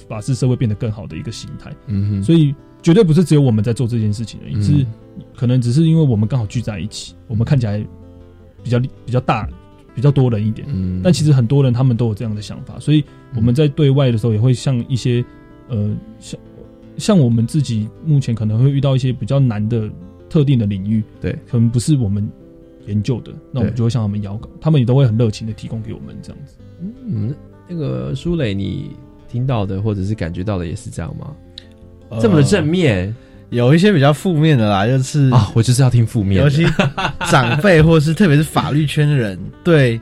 [0.08, 1.72] 法治社会变得更好的一个形态。
[1.86, 4.86] 嗯哼所以绝对不是只有我们在做这件事情而已，嗯是
[5.34, 7.84] 可能只是因为我们刚好聚在一起，我们看起来
[8.62, 9.48] 比较比较大。
[9.94, 13.02] 比较多人一点，嗯但其实很多人他们都有这样的想法，所以
[13.34, 15.24] 我们在对外的时候也会像一些
[15.68, 16.38] 呃，像
[16.98, 19.90] 像我们自己目前可能会遇到一些比较难的
[20.28, 22.28] 特定的领域，对，可能不是我们
[22.86, 26.58] 研究的，那我们就会向他们邀稿，他们也都会很热情的提供给我们这样子。
[27.08, 27.34] 嗯，
[27.66, 28.90] 那个舒磊，你
[29.36, 31.26] 听到的或者是感觉到的也是这样吗？
[32.08, 33.14] 呃这么的正面，
[33.50, 36.66] 有一些比较负面的啦，就是啊，我就是要听负面的，尤其
[37.30, 40.00] 长辈或是特别是法律圈的人， 对，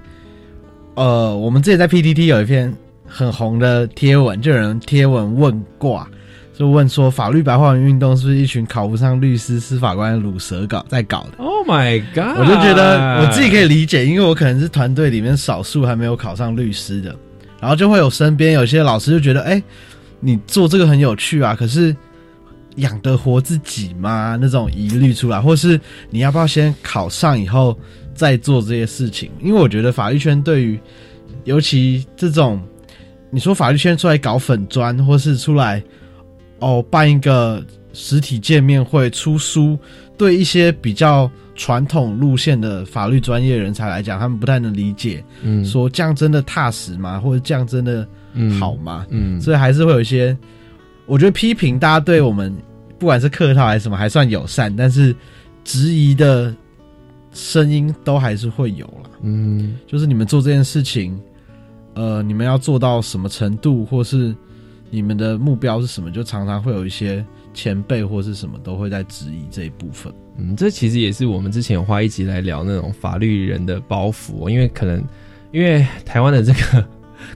[0.94, 2.72] 呃，我们之前在 PTT 有一篇
[3.08, 6.06] 很红的贴文，就有人贴文问卦，
[6.56, 12.38] 就问说法律白话文运动是不是一群考不上律师、司法官的卤蛇搞在搞的？Oh my god！
[12.38, 17.16] 我就觉得我自己可以理解，因为我可能是团队里面少数还没有考上律师的，
[17.64, 19.62] 然后就会有身边有些老师就觉得，哎、
[20.20, 21.96] 你做这个很有趣啊，可是
[22.76, 24.36] 养得活自己吗？
[24.38, 27.74] 那种疑虑出来，或是你要不要先考上以后
[28.14, 29.30] 再做这些事情？
[29.40, 30.78] 因为我觉得法律圈对于
[31.44, 32.60] 尤其这种，
[33.30, 35.82] 你说法律圈出来搞粉砖，或是出来
[36.58, 39.78] 哦办一个实体见面会出书，
[40.16, 47.18] 对一些比较传统路线的法律专业人才来讲，他们不太能理解，嗯说这样真的踏实吗？
[47.20, 49.06] 或者这样真的嗯好吗？
[49.10, 50.36] 嗯所以还是会有一些，
[51.06, 52.54] 我觉得批评大家对我们
[52.98, 55.14] 不管是客套还是什么，还算友善，但是
[55.64, 56.54] 质疑的
[57.32, 59.10] 声音都还是会有啦。
[59.22, 61.18] 嗯就是你们做这件事情，
[61.94, 64.34] 呃，你们要做到什么程度，或是
[64.90, 67.24] 你们的目标是什么，就常常会有一些
[67.54, 70.12] 前辈或是什么都会在质疑这一部分。
[70.36, 75.02] 嗯，这其实也是我们之前花一集来聊那种法律人的包袱，因为可能
[75.52, 76.86] 因为台湾的这个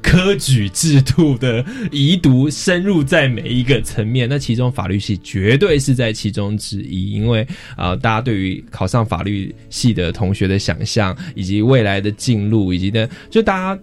[0.03, 13.81] 科举制度的遗毒深入在每一个层面，那其中法律系绝对是在其中之一，因为啊、大家对于考上法律系的同学的想象，以及未来的进路，以及呢，就大家。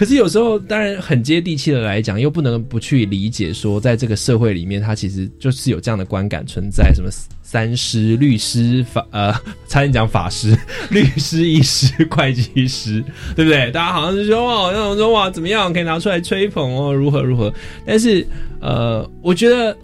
[0.00, 7.10] 可是有时候，当然很接地气的来讲，又不能不去理解说，在这个社会里面，它其实就是有这样的观感存在，什么
[7.42, 9.30] 三师、律师、法呃，
[9.68, 10.56] 差点讲法师、
[10.88, 13.04] 律师、医师、会计师，
[13.36, 13.70] 对不对？
[13.72, 17.52] 大家好像是说哇，那种说哇怎么样，可以拿出来吹捧哦，如何如何？
[17.84, 18.26] 但是
[18.58, 19.76] 呃，我觉得。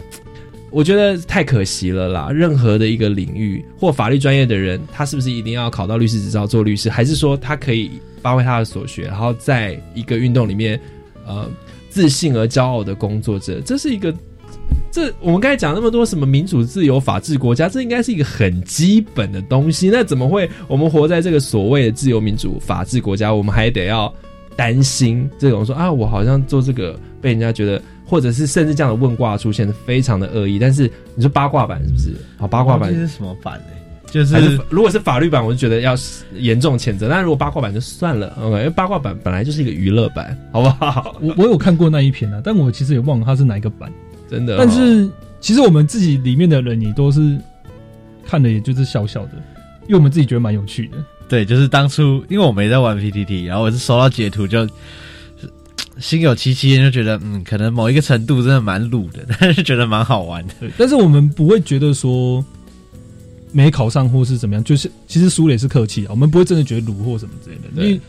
[0.77, 2.29] 我觉得太可惜了啦！
[2.31, 10.79] 任何的一个领域或法律专业的人，他是不是一定要考到律师执照做律师，还是说他可以发挥他的所学，然后在一个运动里面，
[11.27, 11.49] 呃，
[11.89, 13.59] 自信而骄傲的工作者？
[13.62, 14.14] 这是一个
[14.91, 19.89] 这我们刚才讲那么多什么民主、自由、法治国家，这应该是一个很基本的东西。
[19.89, 24.12] 那怎么会我们活在这个所谓的自由、民主、法治国家，我们还得要
[24.55, 30.61] 担心这种说啊，我好像做这个被人家觉得，或者是甚至这样的问卦出现的非常的恶意。
[30.61, 32.14] 但是你说八卦版是不是？
[32.39, 33.72] 好，八卦版这是什么版呢？
[34.12, 35.97] 就是是如果是法律版，我就觉得要
[36.35, 41.16] 严重谴责；但如果八卦版就算了，OK，因为八卦版本来就是一个娱乐版，好不好？
[41.20, 43.93] 我我有看过那一篇啊，但我其实也忘了它是哪一个版，
[44.31, 45.11] 真的哦、但是
[45.41, 47.37] 其实我们自己里面的人你都是
[48.24, 49.33] 看的，也就是笑笑的，
[49.89, 50.97] 因为我们自己觉得蛮有趣的。
[51.29, 54.64] 对，就是当初因为我没在玩 PTT，然后我是收到截图就
[55.99, 60.55] 心有戚戚，就觉得嗯，可能某一个程度真的蛮鲁的，但是觉得蛮好玩的。
[60.76, 62.44] 但是我们不会觉得说
[63.53, 68.01] 没考上或是怎么样，就是其实苏磊是客气啊，我们不会真的觉得鲁或什么之类的，因为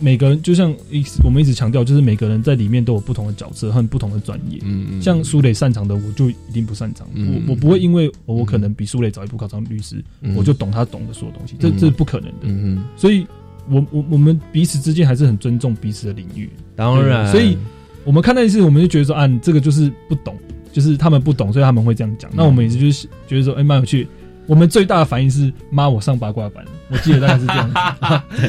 [0.00, 4.58] 每个人就像一我们一直强调，就是每个人在里面都有不同的角色和不同的专业。
[4.64, 7.06] 嗯嗯，像苏磊擅长的，我就一定不擅长。
[7.14, 12.38] 嗯我我不会因为我可能比苏磊早一步考上律师，嗯我就懂他懂的所有东西，这嗯这是不可能的。
[12.42, 13.24] 嗯嗯，所以
[13.68, 16.50] 我我我们彼此之间还是很尊重彼此的领域。
[16.74, 17.56] 当然，所以
[18.04, 20.36] 我们看那一次，我们就觉得说，啊，这个就是不懂，
[20.72, 22.30] 就是他们不懂，所以他们会这样讲。
[22.34, 24.08] 那我们也是就是觉得说，哎，蛮有趣。
[24.46, 27.78] 我们最大的反应是，妈，我上八卦版，我记得大概是这样子。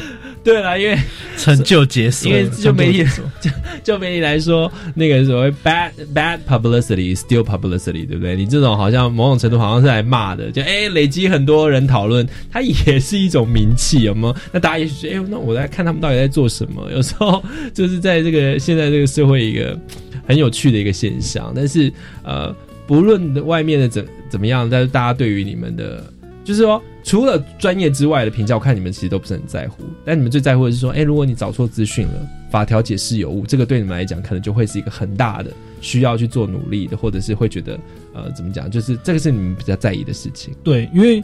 [0.44, 0.98] 对了，因为
[1.38, 8.36] 成就解锁，因为就媒体成就就就媒体来说，那个所谓 bad bad publicity still publicity，对不对？
[8.36, 14.36] 你这种好像某种程度好像是来骂的，就哎、累积很多人讨论，它也是一种名气，有吗？
[14.52, 16.92] 那大家也许觉得，哎、那我来看他们到底在做什么？
[16.92, 17.42] 有时候
[17.74, 19.80] 就是在这个现在这个社会一个
[20.28, 21.92] 很有趣的一个现象，但是
[22.22, 22.54] 呃，
[22.86, 26.04] 不论外面的怎怎么样，但是大家对于你们的，
[26.44, 26.82] 就是说。
[27.06, 29.84] 除了专业之外的评价，我看你们其实都不是很在乎。
[30.06, 32.14] 但你们最在乎的是说，哎、如果你找错资讯了，
[32.50, 37.78] 法条解释有误，这个对你们来讲，可能就会是一个很大的需要去做努力的，或者是会觉得，
[38.14, 40.56] 呃，怎么讲，就是这个是你们比较在意的事情。
[40.64, 41.22] 对，因为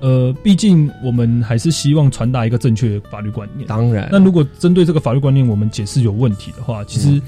[0.00, 3.66] 呃，毕竟我们还是希望传达一个正确的法律观念。
[3.66, 7.18] 当然，那如果针对这个法律观念，我们解释有问题的话，其实、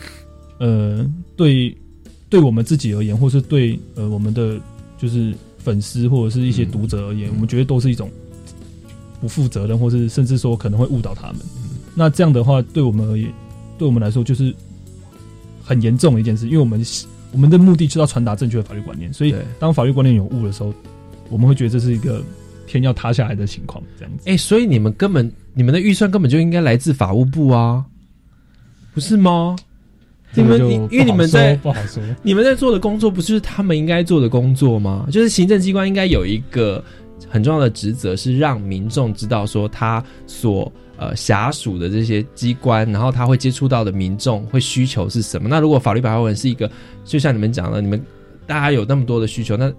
[0.59, 1.75] 呃，对
[2.29, 4.61] 对我们自己而言，或是对呃我们的
[4.99, 5.33] 就是
[5.65, 8.11] 粉丝或者是一些读者而言，我们觉得都是一种
[9.21, 11.37] 不负责任，或是甚至说可能会误导他们。
[11.95, 13.33] 那这样的话，对我们而言，
[13.79, 14.55] 对我们来说就是
[15.63, 16.85] 很严重的一件事，因为我们
[17.33, 20.75] 我们的目的就是要传达正确的法律观念，所以当法律观念有误的时候，
[21.31, 22.23] 我们会觉得这是一个
[22.67, 24.29] 天要塌下来的情况，这样子。
[24.29, 27.85] 哎、所以你们根本你们的预算根本就应该来自法务部啊，
[28.93, 29.57] 不是吗？
[30.35, 35.07] 你们你因为你们在不好说， 你们在做的工作不就是他们应该做的工作吗？
[35.11, 36.83] 就是行政机关应该有一个
[37.29, 45.49] 很重要的职责，是让民众知道说他所呃辖属的这些机关，然后他会接触到的民众会需求是什么。
[45.49, 46.71] 那如果法律白话文是一个，
[47.05, 48.01] 就像你们讲的，你们
[48.47, 49.73] 大家有那么多的需求，那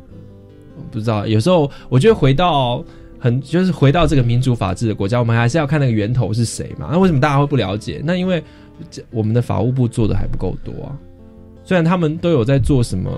[0.91, 2.84] 不知道有时候我觉得回到。
[3.26, 6.90] 很就是回到这个民主法治的国家，我们还是要看那个源头是谁嘛。
[6.92, 8.00] 那为什么大家会不了解？
[8.06, 8.44] 那因为
[8.92, 10.96] 这我们的法务部做的还不够多啊。
[11.64, 13.12] 虽然他们都有在做什么，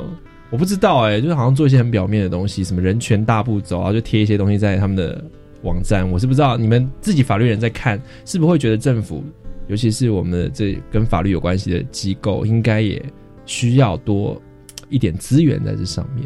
[0.49, 5.21] 我不知道哎、就是好像做一些很表面的东西，什么人权大步走，啊就贴一些东西在他们的
[5.63, 6.09] 网站。
[6.09, 9.21] 我是不知道你们自己法律人在看，是不是会觉得政府，
[9.67, 13.03] 尤其是我们的这跟法律有关系的机构，应该也
[13.45, 14.41] 需要多
[14.87, 16.25] 一点资源在这上面，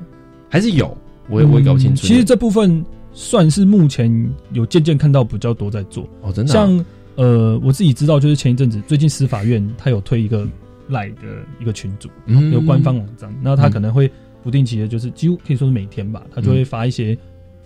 [0.51, 0.95] 还是有？
[1.29, 2.05] 我也我也搞不清楚。
[2.05, 4.09] 嗯其实这部分算是目前
[4.53, 6.07] 有渐渐看到比较多在做。
[6.21, 6.85] 哦，真的啊、像
[7.15, 10.47] 呃，我自己知道，就是前一阵子最近司法院他有推一个
[10.87, 11.23] 赖的
[11.59, 12.51] 一个群组，嗯。
[12.51, 14.09] 有官方网站，那他可能会
[14.41, 17.17] 不定期的，就是几乎可以说是每天吧，他就会发一些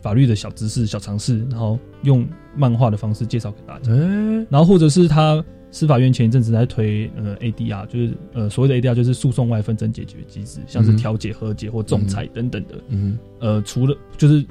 [0.02, 3.92] 法律的小知识、小常识，然后用漫画的方式介绍给大家。
[3.92, 10.98] 嗯然后或者是他司法院前一阵子在推呃 ADR，就是呃所谓的 ADR 就是诉讼外纷争解决机制，像是嗯。
[10.98, 12.76] 调解、和解或仲裁等等的。
[12.90, 13.18] 嗯。
[13.40, 14.44] 呃，除了就是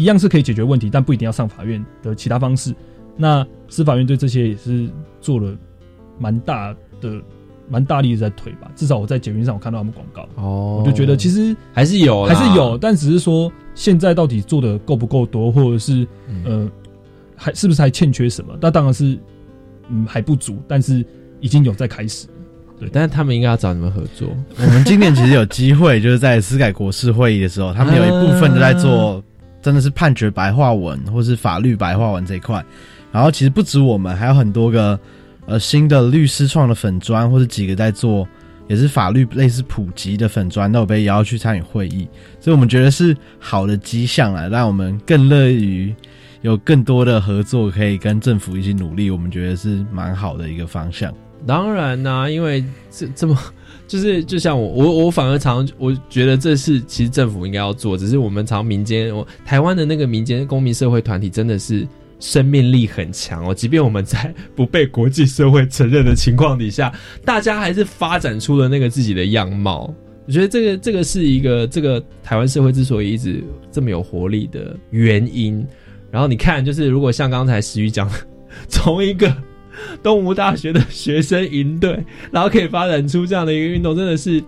[0.00, 2.74] 一样是可以解决问题，但不一定要上法院的其他方式。
[3.18, 4.88] 那司法院对这些也是
[5.20, 5.54] 做了
[6.18, 7.20] 蛮大的、
[7.68, 8.70] 蛮大力的在推吧。
[8.74, 16.70] 至少我在捷运上我看到他们广告，哦，我就觉得其实还是有啦，还是有，但只是说现在到底做的够不够多，或者是嗯呃
[17.36, 18.56] 还是不是还欠缺什么？
[18.58, 19.18] 那当然是
[19.90, 21.04] 嗯还不足，但是
[21.40, 22.26] 已经有在开始。
[22.78, 24.26] 对，但是他们应该要找你们合作。
[24.56, 29.22] 我们今年其实有机会，就是在司改国事会议的时候，他们有一部分都在做，
[29.60, 32.64] 真的是判决白话文或是法律白话文这一块。
[33.12, 34.98] 然后其实不止我们，还有很多个
[35.46, 38.26] 呃新的律师创的粉砖，或者几个在做
[38.68, 42.08] 也是法律类似普及的粉砖，都有被邀去参与会议。
[42.38, 45.92] 所以我们觉得是好的迹象啊，让我们更乐于
[46.42, 49.10] 有更多的合作，可以跟政府一起努力。
[49.10, 51.12] 我们觉得是蛮好的一个方向。
[51.46, 53.36] 当然啦、因为这 这么
[53.90, 61.84] 就是就像我我我反而常我觉得这是其实政府应该要做，只是我们常民间我台湾的那个民间公民社会团体真的是
[62.20, 66.92] 生命力很强哦，即便我们在 不被国际社会承认的情况底下，
[67.24, 69.92] 大家还是发展出了那个自己的样貌。
[70.24, 75.66] 我觉得这个这个是一个这个台湾社会之所以一直这么有活力的原因。
[76.12, 78.08] 然后你看，就是如果像刚才石宇讲，
[78.70, 79.34] 从一个
[80.02, 84.42] 东吴大学的学生营队，然后可以发展出这样的一个运动，真的是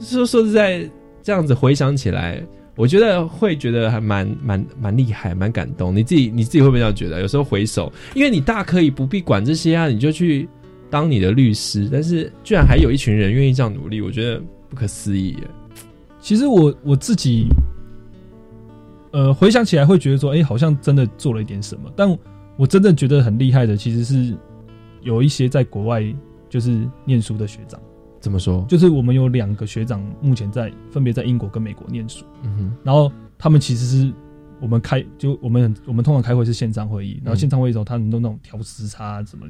[0.00, 0.88] 说说实在，
[1.22, 2.42] 这样子回想起来，
[2.76, 5.94] 我觉得会觉得还蛮蛮蛮厉害，蛮感动。
[5.94, 7.20] 你自己你自己会不会这样觉得？
[7.20, 10.48] 有时候回首，因为你大可以不必管这些啊，你就去
[10.90, 15.38] 当你的律师，但是居然还有一群人愿意这样努力，我觉得不可思议耶。
[16.20, 17.48] 其实我我自己，
[19.10, 21.90] 呃，回想起来会觉得说，哎、好像真的做了一点什么。
[21.96, 22.08] 但
[22.56, 24.36] 我真正觉得很厉害的，其实是
[25.02, 26.02] 有一些在国外
[26.48, 27.80] 就是念书的学长。
[28.20, 28.64] 怎么说？
[28.68, 32.24] 就是我们有两个学长，目前在分别在英国跟美国念书。
[32.44, 34.12] 嗯哼，然后他们其实是
[34.60, 39.44] 我们开，就我们我们通常开会是线上会议，然后线上会议的时候，他们都那种调时差啊什么，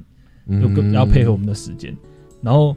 [0.46, 1.94] 嗯有跟要配合我们的时间。
[2.40, 2.74] 然后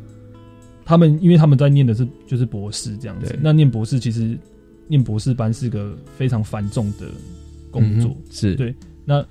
[0.84, 4.38] 他们因为他们在念的是就是博士这样子，那念博士其实
[4.90, 7.08] 念博士班是个非常繁重的
[7.72, 8.76] 工作嗯，是对。
[9.06, 9.26] 那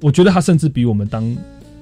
[0.00, 1.22] 我觉得他甚至比我们当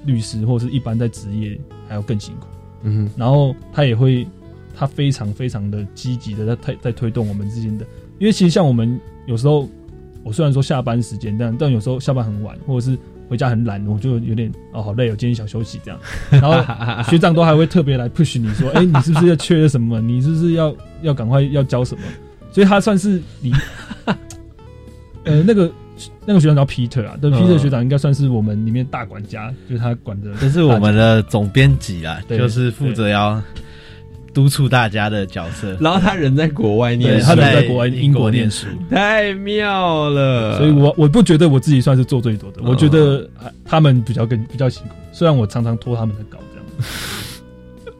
[0.05, 2.47] 律师或者是一般在职业还要更辛苦。
[2.83, 4.27] 嗯哼，然后他也会，
[4.75, 7.85] 他非常非常的积极的在推在推动我们之间的，
[8.19, 9.69] 因为其实像我们有时候，
[10.23, 12.97] 我虽然说下班时间，但但有时候下班很晚，或者是
[13.29, 15.99] 回家很懒，我就有点哦好累，我今天想休息这样。
[16.31, 20.01] 然后学长都还会特别来 push 你说，哎、你是不是要缺了什么？
[20.01, 22.03] 你是不是要要赶快要教什么？
[22.51, 23.53] 所以他算是你，
[25.23, 25.71] 呃，那个
[26.25, 33.41] 那个学长叫 Peter 啊，但嗯 Peter 学长应该算是我们里面大管家，就是他管的，这是我们的总编辑啊，就是负责要
[34.33, 35.75] 督促大家的角色。
[35.79, 40.57] 然后他人在国外念书，他人在国外英国念书，太妙了。
[40.57, 46.65] 所以我我不觉得我自己算是做最多的，我觉得啊他们比较更比较辛苦，虽然我常常拖他们的稿这样。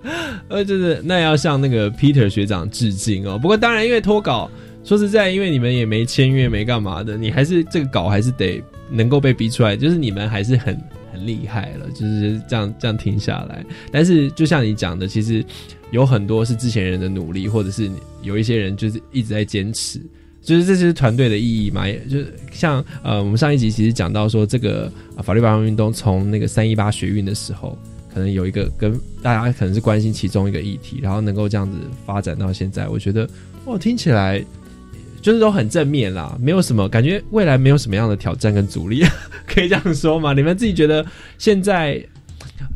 [0.50, 3.38] 呃，就是那要向那个 Peter 学长致敬哦。
[3.38, 4.50] 不过当然，因为脱稿，
[4.84, 10.78] 说实在，因为你们也没签约，没干嘛的，你还是这个稿还是得能够被逼出来，就是你们还是很
[11.14, 13.64] 很厉害了，就是这样这样停下来。
[13.92, 15.46] 但是就像你讲的，其实
[15.92, 17.90] 有很多是之前人的努力，或者是
[18.22, 20.02] 有一些人就是一直在坚持。
[20.44, 27.78] 就是这就是团队的意义嘛，也就是像呃，我们上一集其实讲到说，这个、法律保障运动从那个三一八学运的时候，
[28.12, 31.78] 可能有一个跟大家可能是关心其中一个议题，然后能够这样子
[32.08, 33.30] 发展到现在，我觉得
[33.66, 34.44] 哦，听起来
[35.22, 39.04] 就是都很正面啦，没有什么感觉，未来没有什么样的挑战跟阻力，
[39.48, 40.34] 可以这样说吗？
[40.34, 41.06] 你们自己觉得
[41.38, 42.04] 现在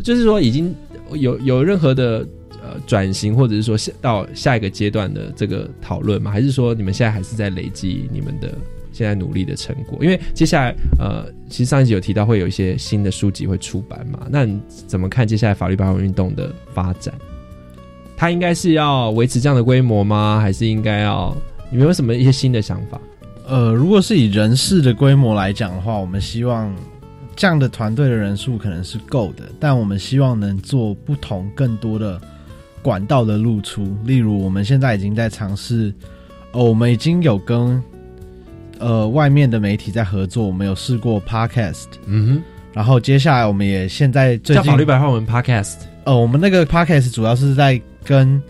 [0.04, 0.74] 就是说已经
[1.14, 2.26] 有有任何的
[2.62, 6.30] 呃转型，或者是说下到下一个阶段的这个讨论吗？
[6.30, 8.54] 还是说你们现在还是在累积你们的
[8.92, 9.98] 现在努力的成果？
[10.04, 17.14] 因为接下来呃，其实上一集有提到会有一些新的书籍会出版嘛，那你怎么看接下来法律保护运动的发展？
[18.16, 20.40] 它应该是要维持这样的规模吗？
[20.40, 21.36] 还是应该要？
[21.70, 23.00] 你们有什么一些新的想法？
[23.48, 26.74] 呃，如果是以人事的规模来讲的话，我们希望
[27.36, 32.20] 这样的团队的人数可能是够的，但我们希望能做不同更多的
[32.82, 33.96] 管道的露出。
[34.04, 35.94] 例如，我们现在已经在尝试，
[36.54, 37.80] 呃，我们已经有跟
[38.80, 42.44] 呃外面的媒体在合作，我们有试过 podcast，嗯哼，
[42.74, 48.42] 然后接下来我们也现在最近叫法律白话文 Podcast，呃，我们那个 podcast 主要是在跟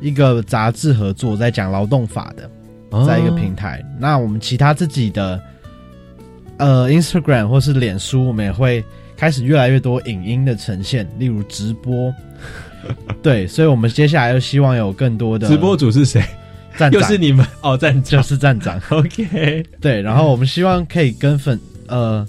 [0.00, 2.48] 一个杂志合作，在讲劳动法的。
[2.94, 3.84] 哦在一个平台。
[3.98, 5.40] 那我们其他自己的
[6.58, 8.84] 呃 Instagram 或是脸书，我们也会
[9.16, 12.14] 开始越来越多影音的呈现，例如直播。
[13.22, 16.22] 对，所以我们接下来又希望有更多的直播主是谁？
[16.76, 18.80] 站长又是你们哦，站长就是站长。
[18.90, 22.26] OK，对，然后我们希望可以跟粉呃，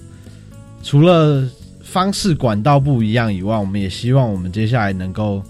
[0.82, 1.44] 除了
[1.82, 5.44] 方式管道不一样以外，我们也希望我们接下来能够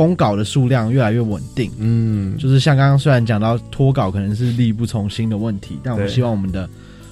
[0.00, 1.70] 公稿的数量越来越稳定。
[1.78, 6.66] 嗯，就是像刚刚虽然讲到脱稿可能是力不从心的问题，但我们希望我们的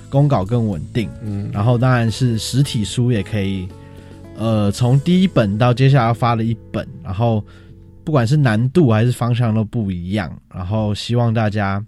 [0.09, 1.07] 公稿更稳定。
[1.23, 3.69] 嗯，然后当然是实体书也可以，
[4.39, 7.45] 呃，从第一本到接下来要发的一本，然后
[8.05, 10.35] 不管是难度还是方向都不一样。
[10.51, 11.85] 然后希望大家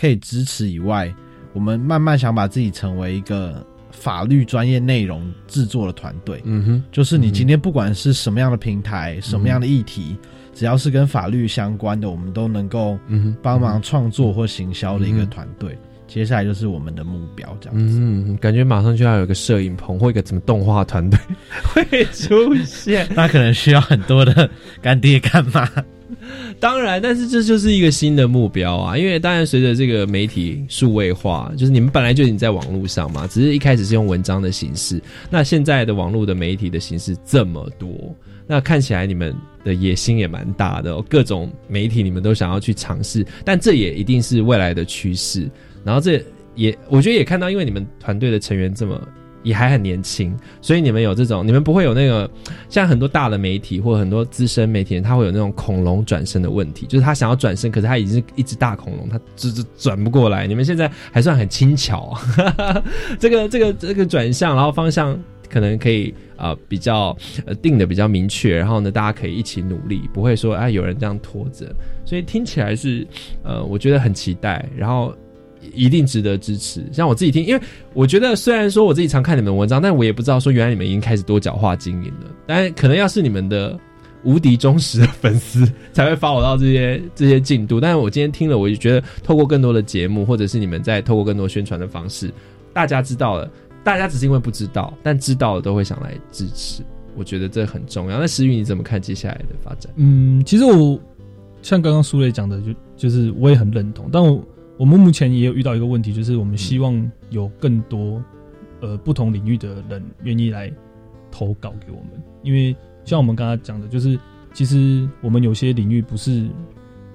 [0.00, 1.12] 可以支持以外，
[1.52, 3.66] 我们慢慢想把自己成为一个
[3.98, 6.40] 法律专业内容制作的团队。
[6.44, 10.16] 嗯哼，就是你今天不管是什么样的平台、什么样的议题，
[10.54, 15.76] 只要是跟法律相关的，我们都能够嗯帮忙创作或行销的一个嗯团队。
[16.06, 17.98] 接下来就是我们的目标，这样子。
[18.00, 21.18] 嗯，感觉马上就要有一个摄影棚或一个什么动画团队
[21.62, 23.06] 会出现。
[23.14, 24.48] 那可能需要很多的
[24.80, 25.68] 干爹干妈。
[26.60, 28.96] 当然，但是这就是一个新的目标啊！
[28.96, 35.00] 因为当然，随着这个媒体数位化，就是你们本来就已经在网络上嘛，只是一开始是用文章的形式。
[35.30, 37.88] 那现在的网络的媒体的形式这么多，
[38.46, 45.48] 那看起来你们的野心也蛮大的、哦，各种媒体你们都想要去尝试，但这也一定是未来的趋势。
[45.84, 46.22] 然后这
[46.54, 49.00] 也我觉得也看到，因为你们团队的成员这么。
[49.42, 52.28] 也还很年轻，所以你们有这种，你们不会有那个
[52.68, 60.46] 像很多大的媒体或很多资深媒体人，他会有那种恐龙转身的问题，就是他想要转身，可是他已经是一只大恐龙，他只只转不过来。
[60.46, 62.16] 你们现在还算很轻巧，
[63.18, 65.18] 这个这个这个转向，然后方向
[65.48, 67.16] 可能可以啊、比较
[67.46, 71.74] 呃定的比较明确，然后呢大家可以一起努力，不会说啊有人这样拖着，
[72.04, 73.06] 所以听起来是
[73.42, 75.14] 呃我觉得很期待，然后。
[75.74, 76.84] 一定值得支持。
[76.92, 77.62] 像我自己听，因为
[77.94, 82.30] 我觉得虽然说我自己常看你们的文章，但我也不知道说原来你们已经开始多角化经营了。
[82.46, 83.78] 但可能要是你们的
[84.24, 87.80] 无敌忠实的粉丝，才会发我到这些这些进度。
[87.80, 92.32] 但是我今天听了，我就觉得透过更多的节目，或者是你们在透过更多宣传的方式，
[92.72, 93.50] 大家知道了，
[93.84, 96.82] 大家只是因为不知道，但知道了都会想来支持。
[97.16, 98.18] 我觉得这很重要。
[98.18, 99.92] 那石宇你怎么看接下来的发展？
[99.96, 100.98] 嗯，其实我
[101.62, 104.44] 像刚刚苏磊讲的，就就是我也很认同，但我。
[104.78, 108.22] 我们目前也有遇到一个问题，就是我们希望有更多
[108.80, 110.72] 呃不同领域的人愿意来
[111.32, 112.74] 投稿给我们，因为
[113.04, 114.16] 像我们刚刚讲的，就是
[114.52, 116.48] 其实我们有些领域不是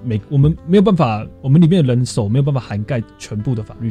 [0.04, 3.90] 每我们没有办法，我们里面的人手没有办法涵盖全部的法律。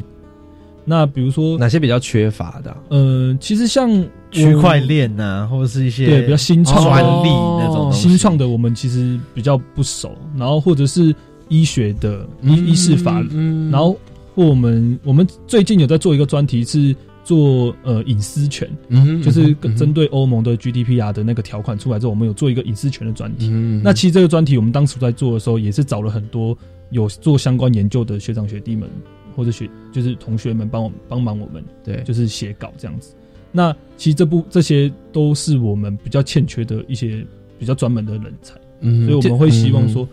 [0.86, 2.78] 那比如说哪些比较缺乏的？
[2.90, 3.90] 呃，其实像
[4.30, 11.16] 区块链呐，或者是一些对比较新创专利那种新创的，我们其实比较不熟，然后或者是。
[11.50, 13.98] 医学的医医事法，嗯然后
[14.36, 23.50] 或我们我们最近有在做一个专题，是做呃隐私权，嗯就是针对欧盟的 GDPR 的那个条款出来之后，我们有做一个隐私权的专题。
[23.52, 26.58] 嗯那其实这个专题我们当初在做的时候，也是找了很多
[26.90, 28.90] 有做相关研究的学长学弟们
[29.36, 33.14] 或者学就是同学们帮我帮忙我们，对，就是写稿这样子。
[33.52, 37.26] 那其实这部这些都是我们比较欠缺的一些
[37.60, 40.08] 比较专门的人才，嗯所以我们会希望说，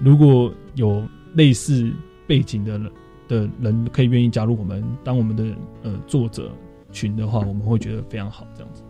[0.00, 1.02] 如果有
[1.34, 1.90] 类似
[2.26, 2.90] 背景的人
[3.28, 4.84] 的人可以愿意加入我们。
[5.04, 5.44] 当我们的
[5.82, 6.50] 呃作者
[6.90, 8.82] 群的话，我们会觉得非常好，这样子。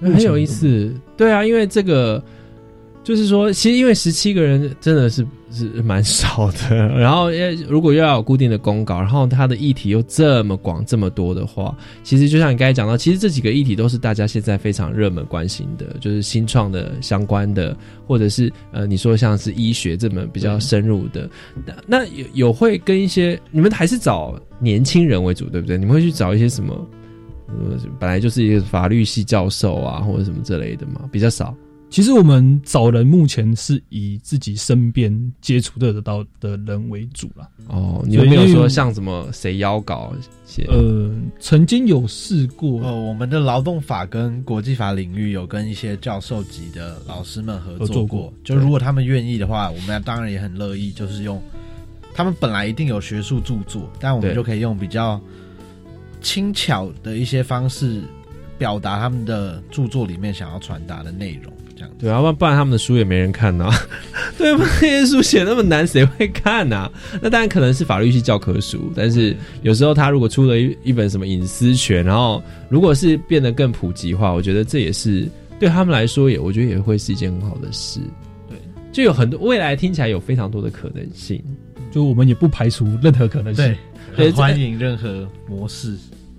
[0.00, 0.94] 很有意思。
[1.16, 2.22] 对啊，因为这个
[3.06, 7.30] 就是说，其实因为十七个人真的是 是蛮少的， 然后
[7.68, 17.76] 如果又要有固定的公稿，然后它的议题又这么广这么多的话，其实就像你刚才讲到，其实这几个议题都是大家现在非常热门关心的，就是新创的相关的，
[18.08, 21.30] 或者是呃你说像是医学这么比较深入的，
[21.64, 25.78] 那那有有会跟一些你们还是找年轻人为主，对不对？
[25.78, 26.74] 你们会去找一些什么？
[27.46, 31.54] 呃，本来就是一个法律系教授啊，或者什么之类的嘛，比较少。
[31.88, 37.48] 其实我们找人目前是以自己身边接触得到的人为主啦。
[37.68, 40.12] 哦，你有没有说像什么谁邀稿
[40.44, 40.66] 写？
[40.68, 42.82] 呃，曾经有试过。
[42.82, 47.86] 呃，我们的劳动法跟国际法领域有跟一些教授级的老师们合作过。
[47.86, 51.40] 作过就如果他们愿意的话，我们当然也很乐意，就是用
[52.12, 55.20] 他们本来一定有学术著作，但我们就可以用比较
[56.20, 58.02] 轻巧的一些方式
[58.58, 61.52] 表达他们的著作里面想要传达的内容。
[61.76, 63.70] 这样对啊，不然不然他们的书也没人看呐、
[64.38, 64.64] 对吧？
[64.80, 75.28] 那些书写那么难，谁会看呐、那当然可能是法律系教科书，但是有时候他如果出了一一本什么隐私权，然后如果是变得更普及化，我觉得这也是
[75.60, 78.00] 对他们来说也，我觉得也会是一件很好的事。
[78.48, 78.58] 对，
[78.90, 81.42] 就有很多未来听起来有非常多的可能性。
[81.92, 83.64] 就我们也不排除任何可能性。
[84.14, 85.96] 对很欢迎任何模式。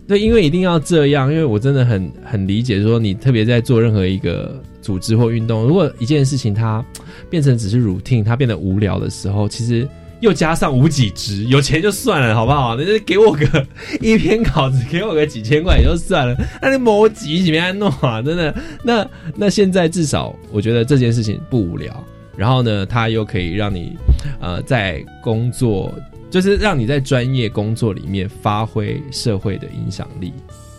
[0.08, 6.84] 对，因为一定要这样，因为我真的很很理解，说你特别在做任何一个组织或运动，如果一件事情它
[7.30, 9.86] 变成只是 routine，它变得无聊的时候，其实
[10.22, 12.78] 又加上无几值，有钱就算了，好不好？
[12.78, 13.68] 那就给我个
[14.00, 18.22] 一篇稿子，给我个几千块也就算了，那你某几几边弄啊？
[18.22, 19.06] 真的，那
[19.36, 22.02] 那现在至少我觉得这件事情不无聊，
[22.38, 23.98] 然后呢，它又可以让你
[24.40, 25.94] 呃在工作。
[26.30, 30.34] 就是让你在专业工作里面发挥社会的影响力，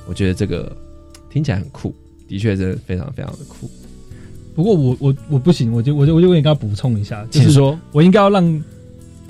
[0.07, 0.77] 我觉得这个
[1.31, 1.95] 听起来很酷，
[2.27, 3.71] 的确真的非常非常的酷。
[4.55, 8.63] 不过我我我不行，我就我就我就跟你刚补充一下，就是请说，我应该要让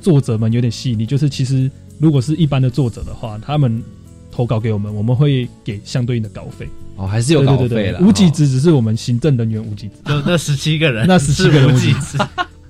[0.01, 3.83] 作者们有点细腻，就是其实如果是一般的作者的话，他们
[4.31, 6.67] 投稿给我们，我们会给相对应的稿费。
[6.97, 8.01] 哦，还是有稿费对对对了。
[8.01, 12.19] 无极值只是我们行政人员无极值，就那十七个人，那十七个人无给无给值值。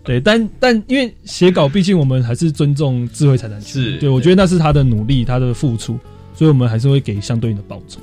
[0.09, 5.99] 对，但但因为写稿，毕竟我们还是尊重智慧财产权，是对我觉得那是他的努力，他的付出，
[6.35, 8.01] 所以我们还是会给相对应的报酬。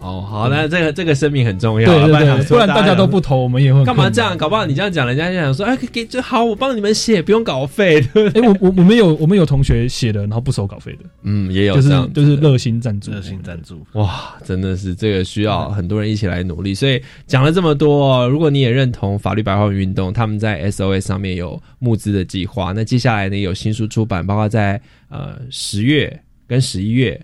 [0.00, 3.84] 哦，好，那这个这个声明很重要，对对对，不然不然大家都不投，我们也会？
[3.84, 4.36] 干嘛这样？
[4.38, 8.42] 搞不好你这样讲，人家就想说，哎，给就好，我帮你们写，不用稿费，对不对？
[8.42, 13.84] 哎，我我我们有我们有同学写的，然后不收稿费的，嗯，也有就是这样就是热心赞助，热心赞助。
[13.94, 16.74] 哇，真的是这个需要很多人一起来努力。
[16.74, 27.20] 所以讲了这么多、哦，如果你也认同法律白话文运动，他们在 SOS 上面有募资的计划，那接下来呢有新书出版，包括在呃十月跟十一月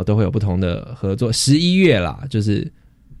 [0.00, 1.30] 哦都会有不同的合作。
[1.32, 2.60] 十一月啦，就是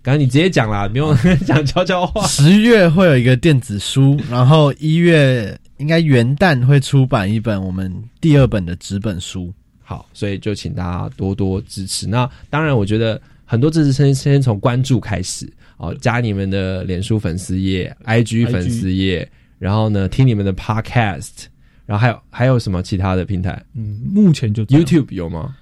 [0.02, 1.14] 刚刚你直接讲啦，不用
[1.46, 2.26] 讲悄悄话。
[2.26, 9.52] 十月会有一个电子书，然后一月应该元旦会出版一本我们第二本的纸本书。
[9.82, 12.06] 好，所以就请大家多多支持。
[12.06, 19.28] 那当然，我觉得很多支持先先从关注开始哦，加你们的脸书粉丝页、IG 粉丝页，
[19.58, 21.46] 然后呢听你们的 Podcast，
[21.86, 25.56] 然后还有还有什么其他的平台嗯，目前就？YouTube 有吗？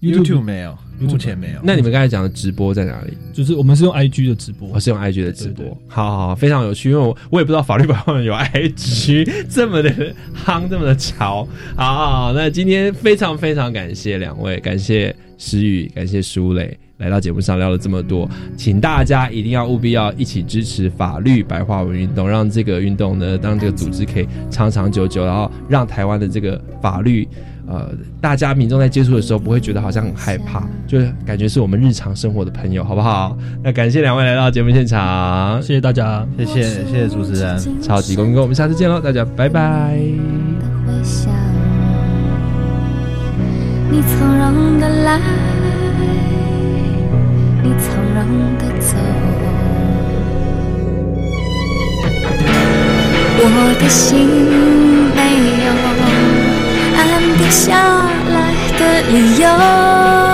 [0.00, 1.60] YouTube 没有，目前没有。
[1.62, 3.12] 那你们刚才讲的直播在哪里？
[3.34, 5.76] 就是我们是用 IG 的直播，我是用 IG 的直播。
[5.86, 9.90] 好好好，非常有趣，因为我我也不知道法律白话文有 IG 这么的
[10.34, 11.46] 夯，这么的潮。
[11.76, 16.78] 好好好，那今天非常非常感谢两位，感谢石宇，感谢舒磊。
[16.96, 27.26] 来到节目上聊了这么多，请大家一定要务必要一起支持法律白话文运动，让这个运动呢，让这个组织可以长长久久，然后让台湾的这个法律，
[27.70, 27.88] 呃，
[28.20, 33.38] 大家民众在接触的时候不会觉得好像很害怕，就是感觉是我们日常生活的朋友，好不好？
[33.62, 39.96] 那感谢两位来到节目现场，谢谢大家，谢谢谢谢主持人，超级公民哥，我们下次见喽，大家拜拜。
[43.92, 45.20] 你从容的来，
[47.62, 48.18] 你从容
[48.58, 48.96] 的走，
[53.42, 53.44] 我
[53.80, 54.26] 的心
[55.14, 55.18] 没
[55.64, 55.99] 有安
[57.40, 57.72] 留下
[58.28, 60.29] 来的理由。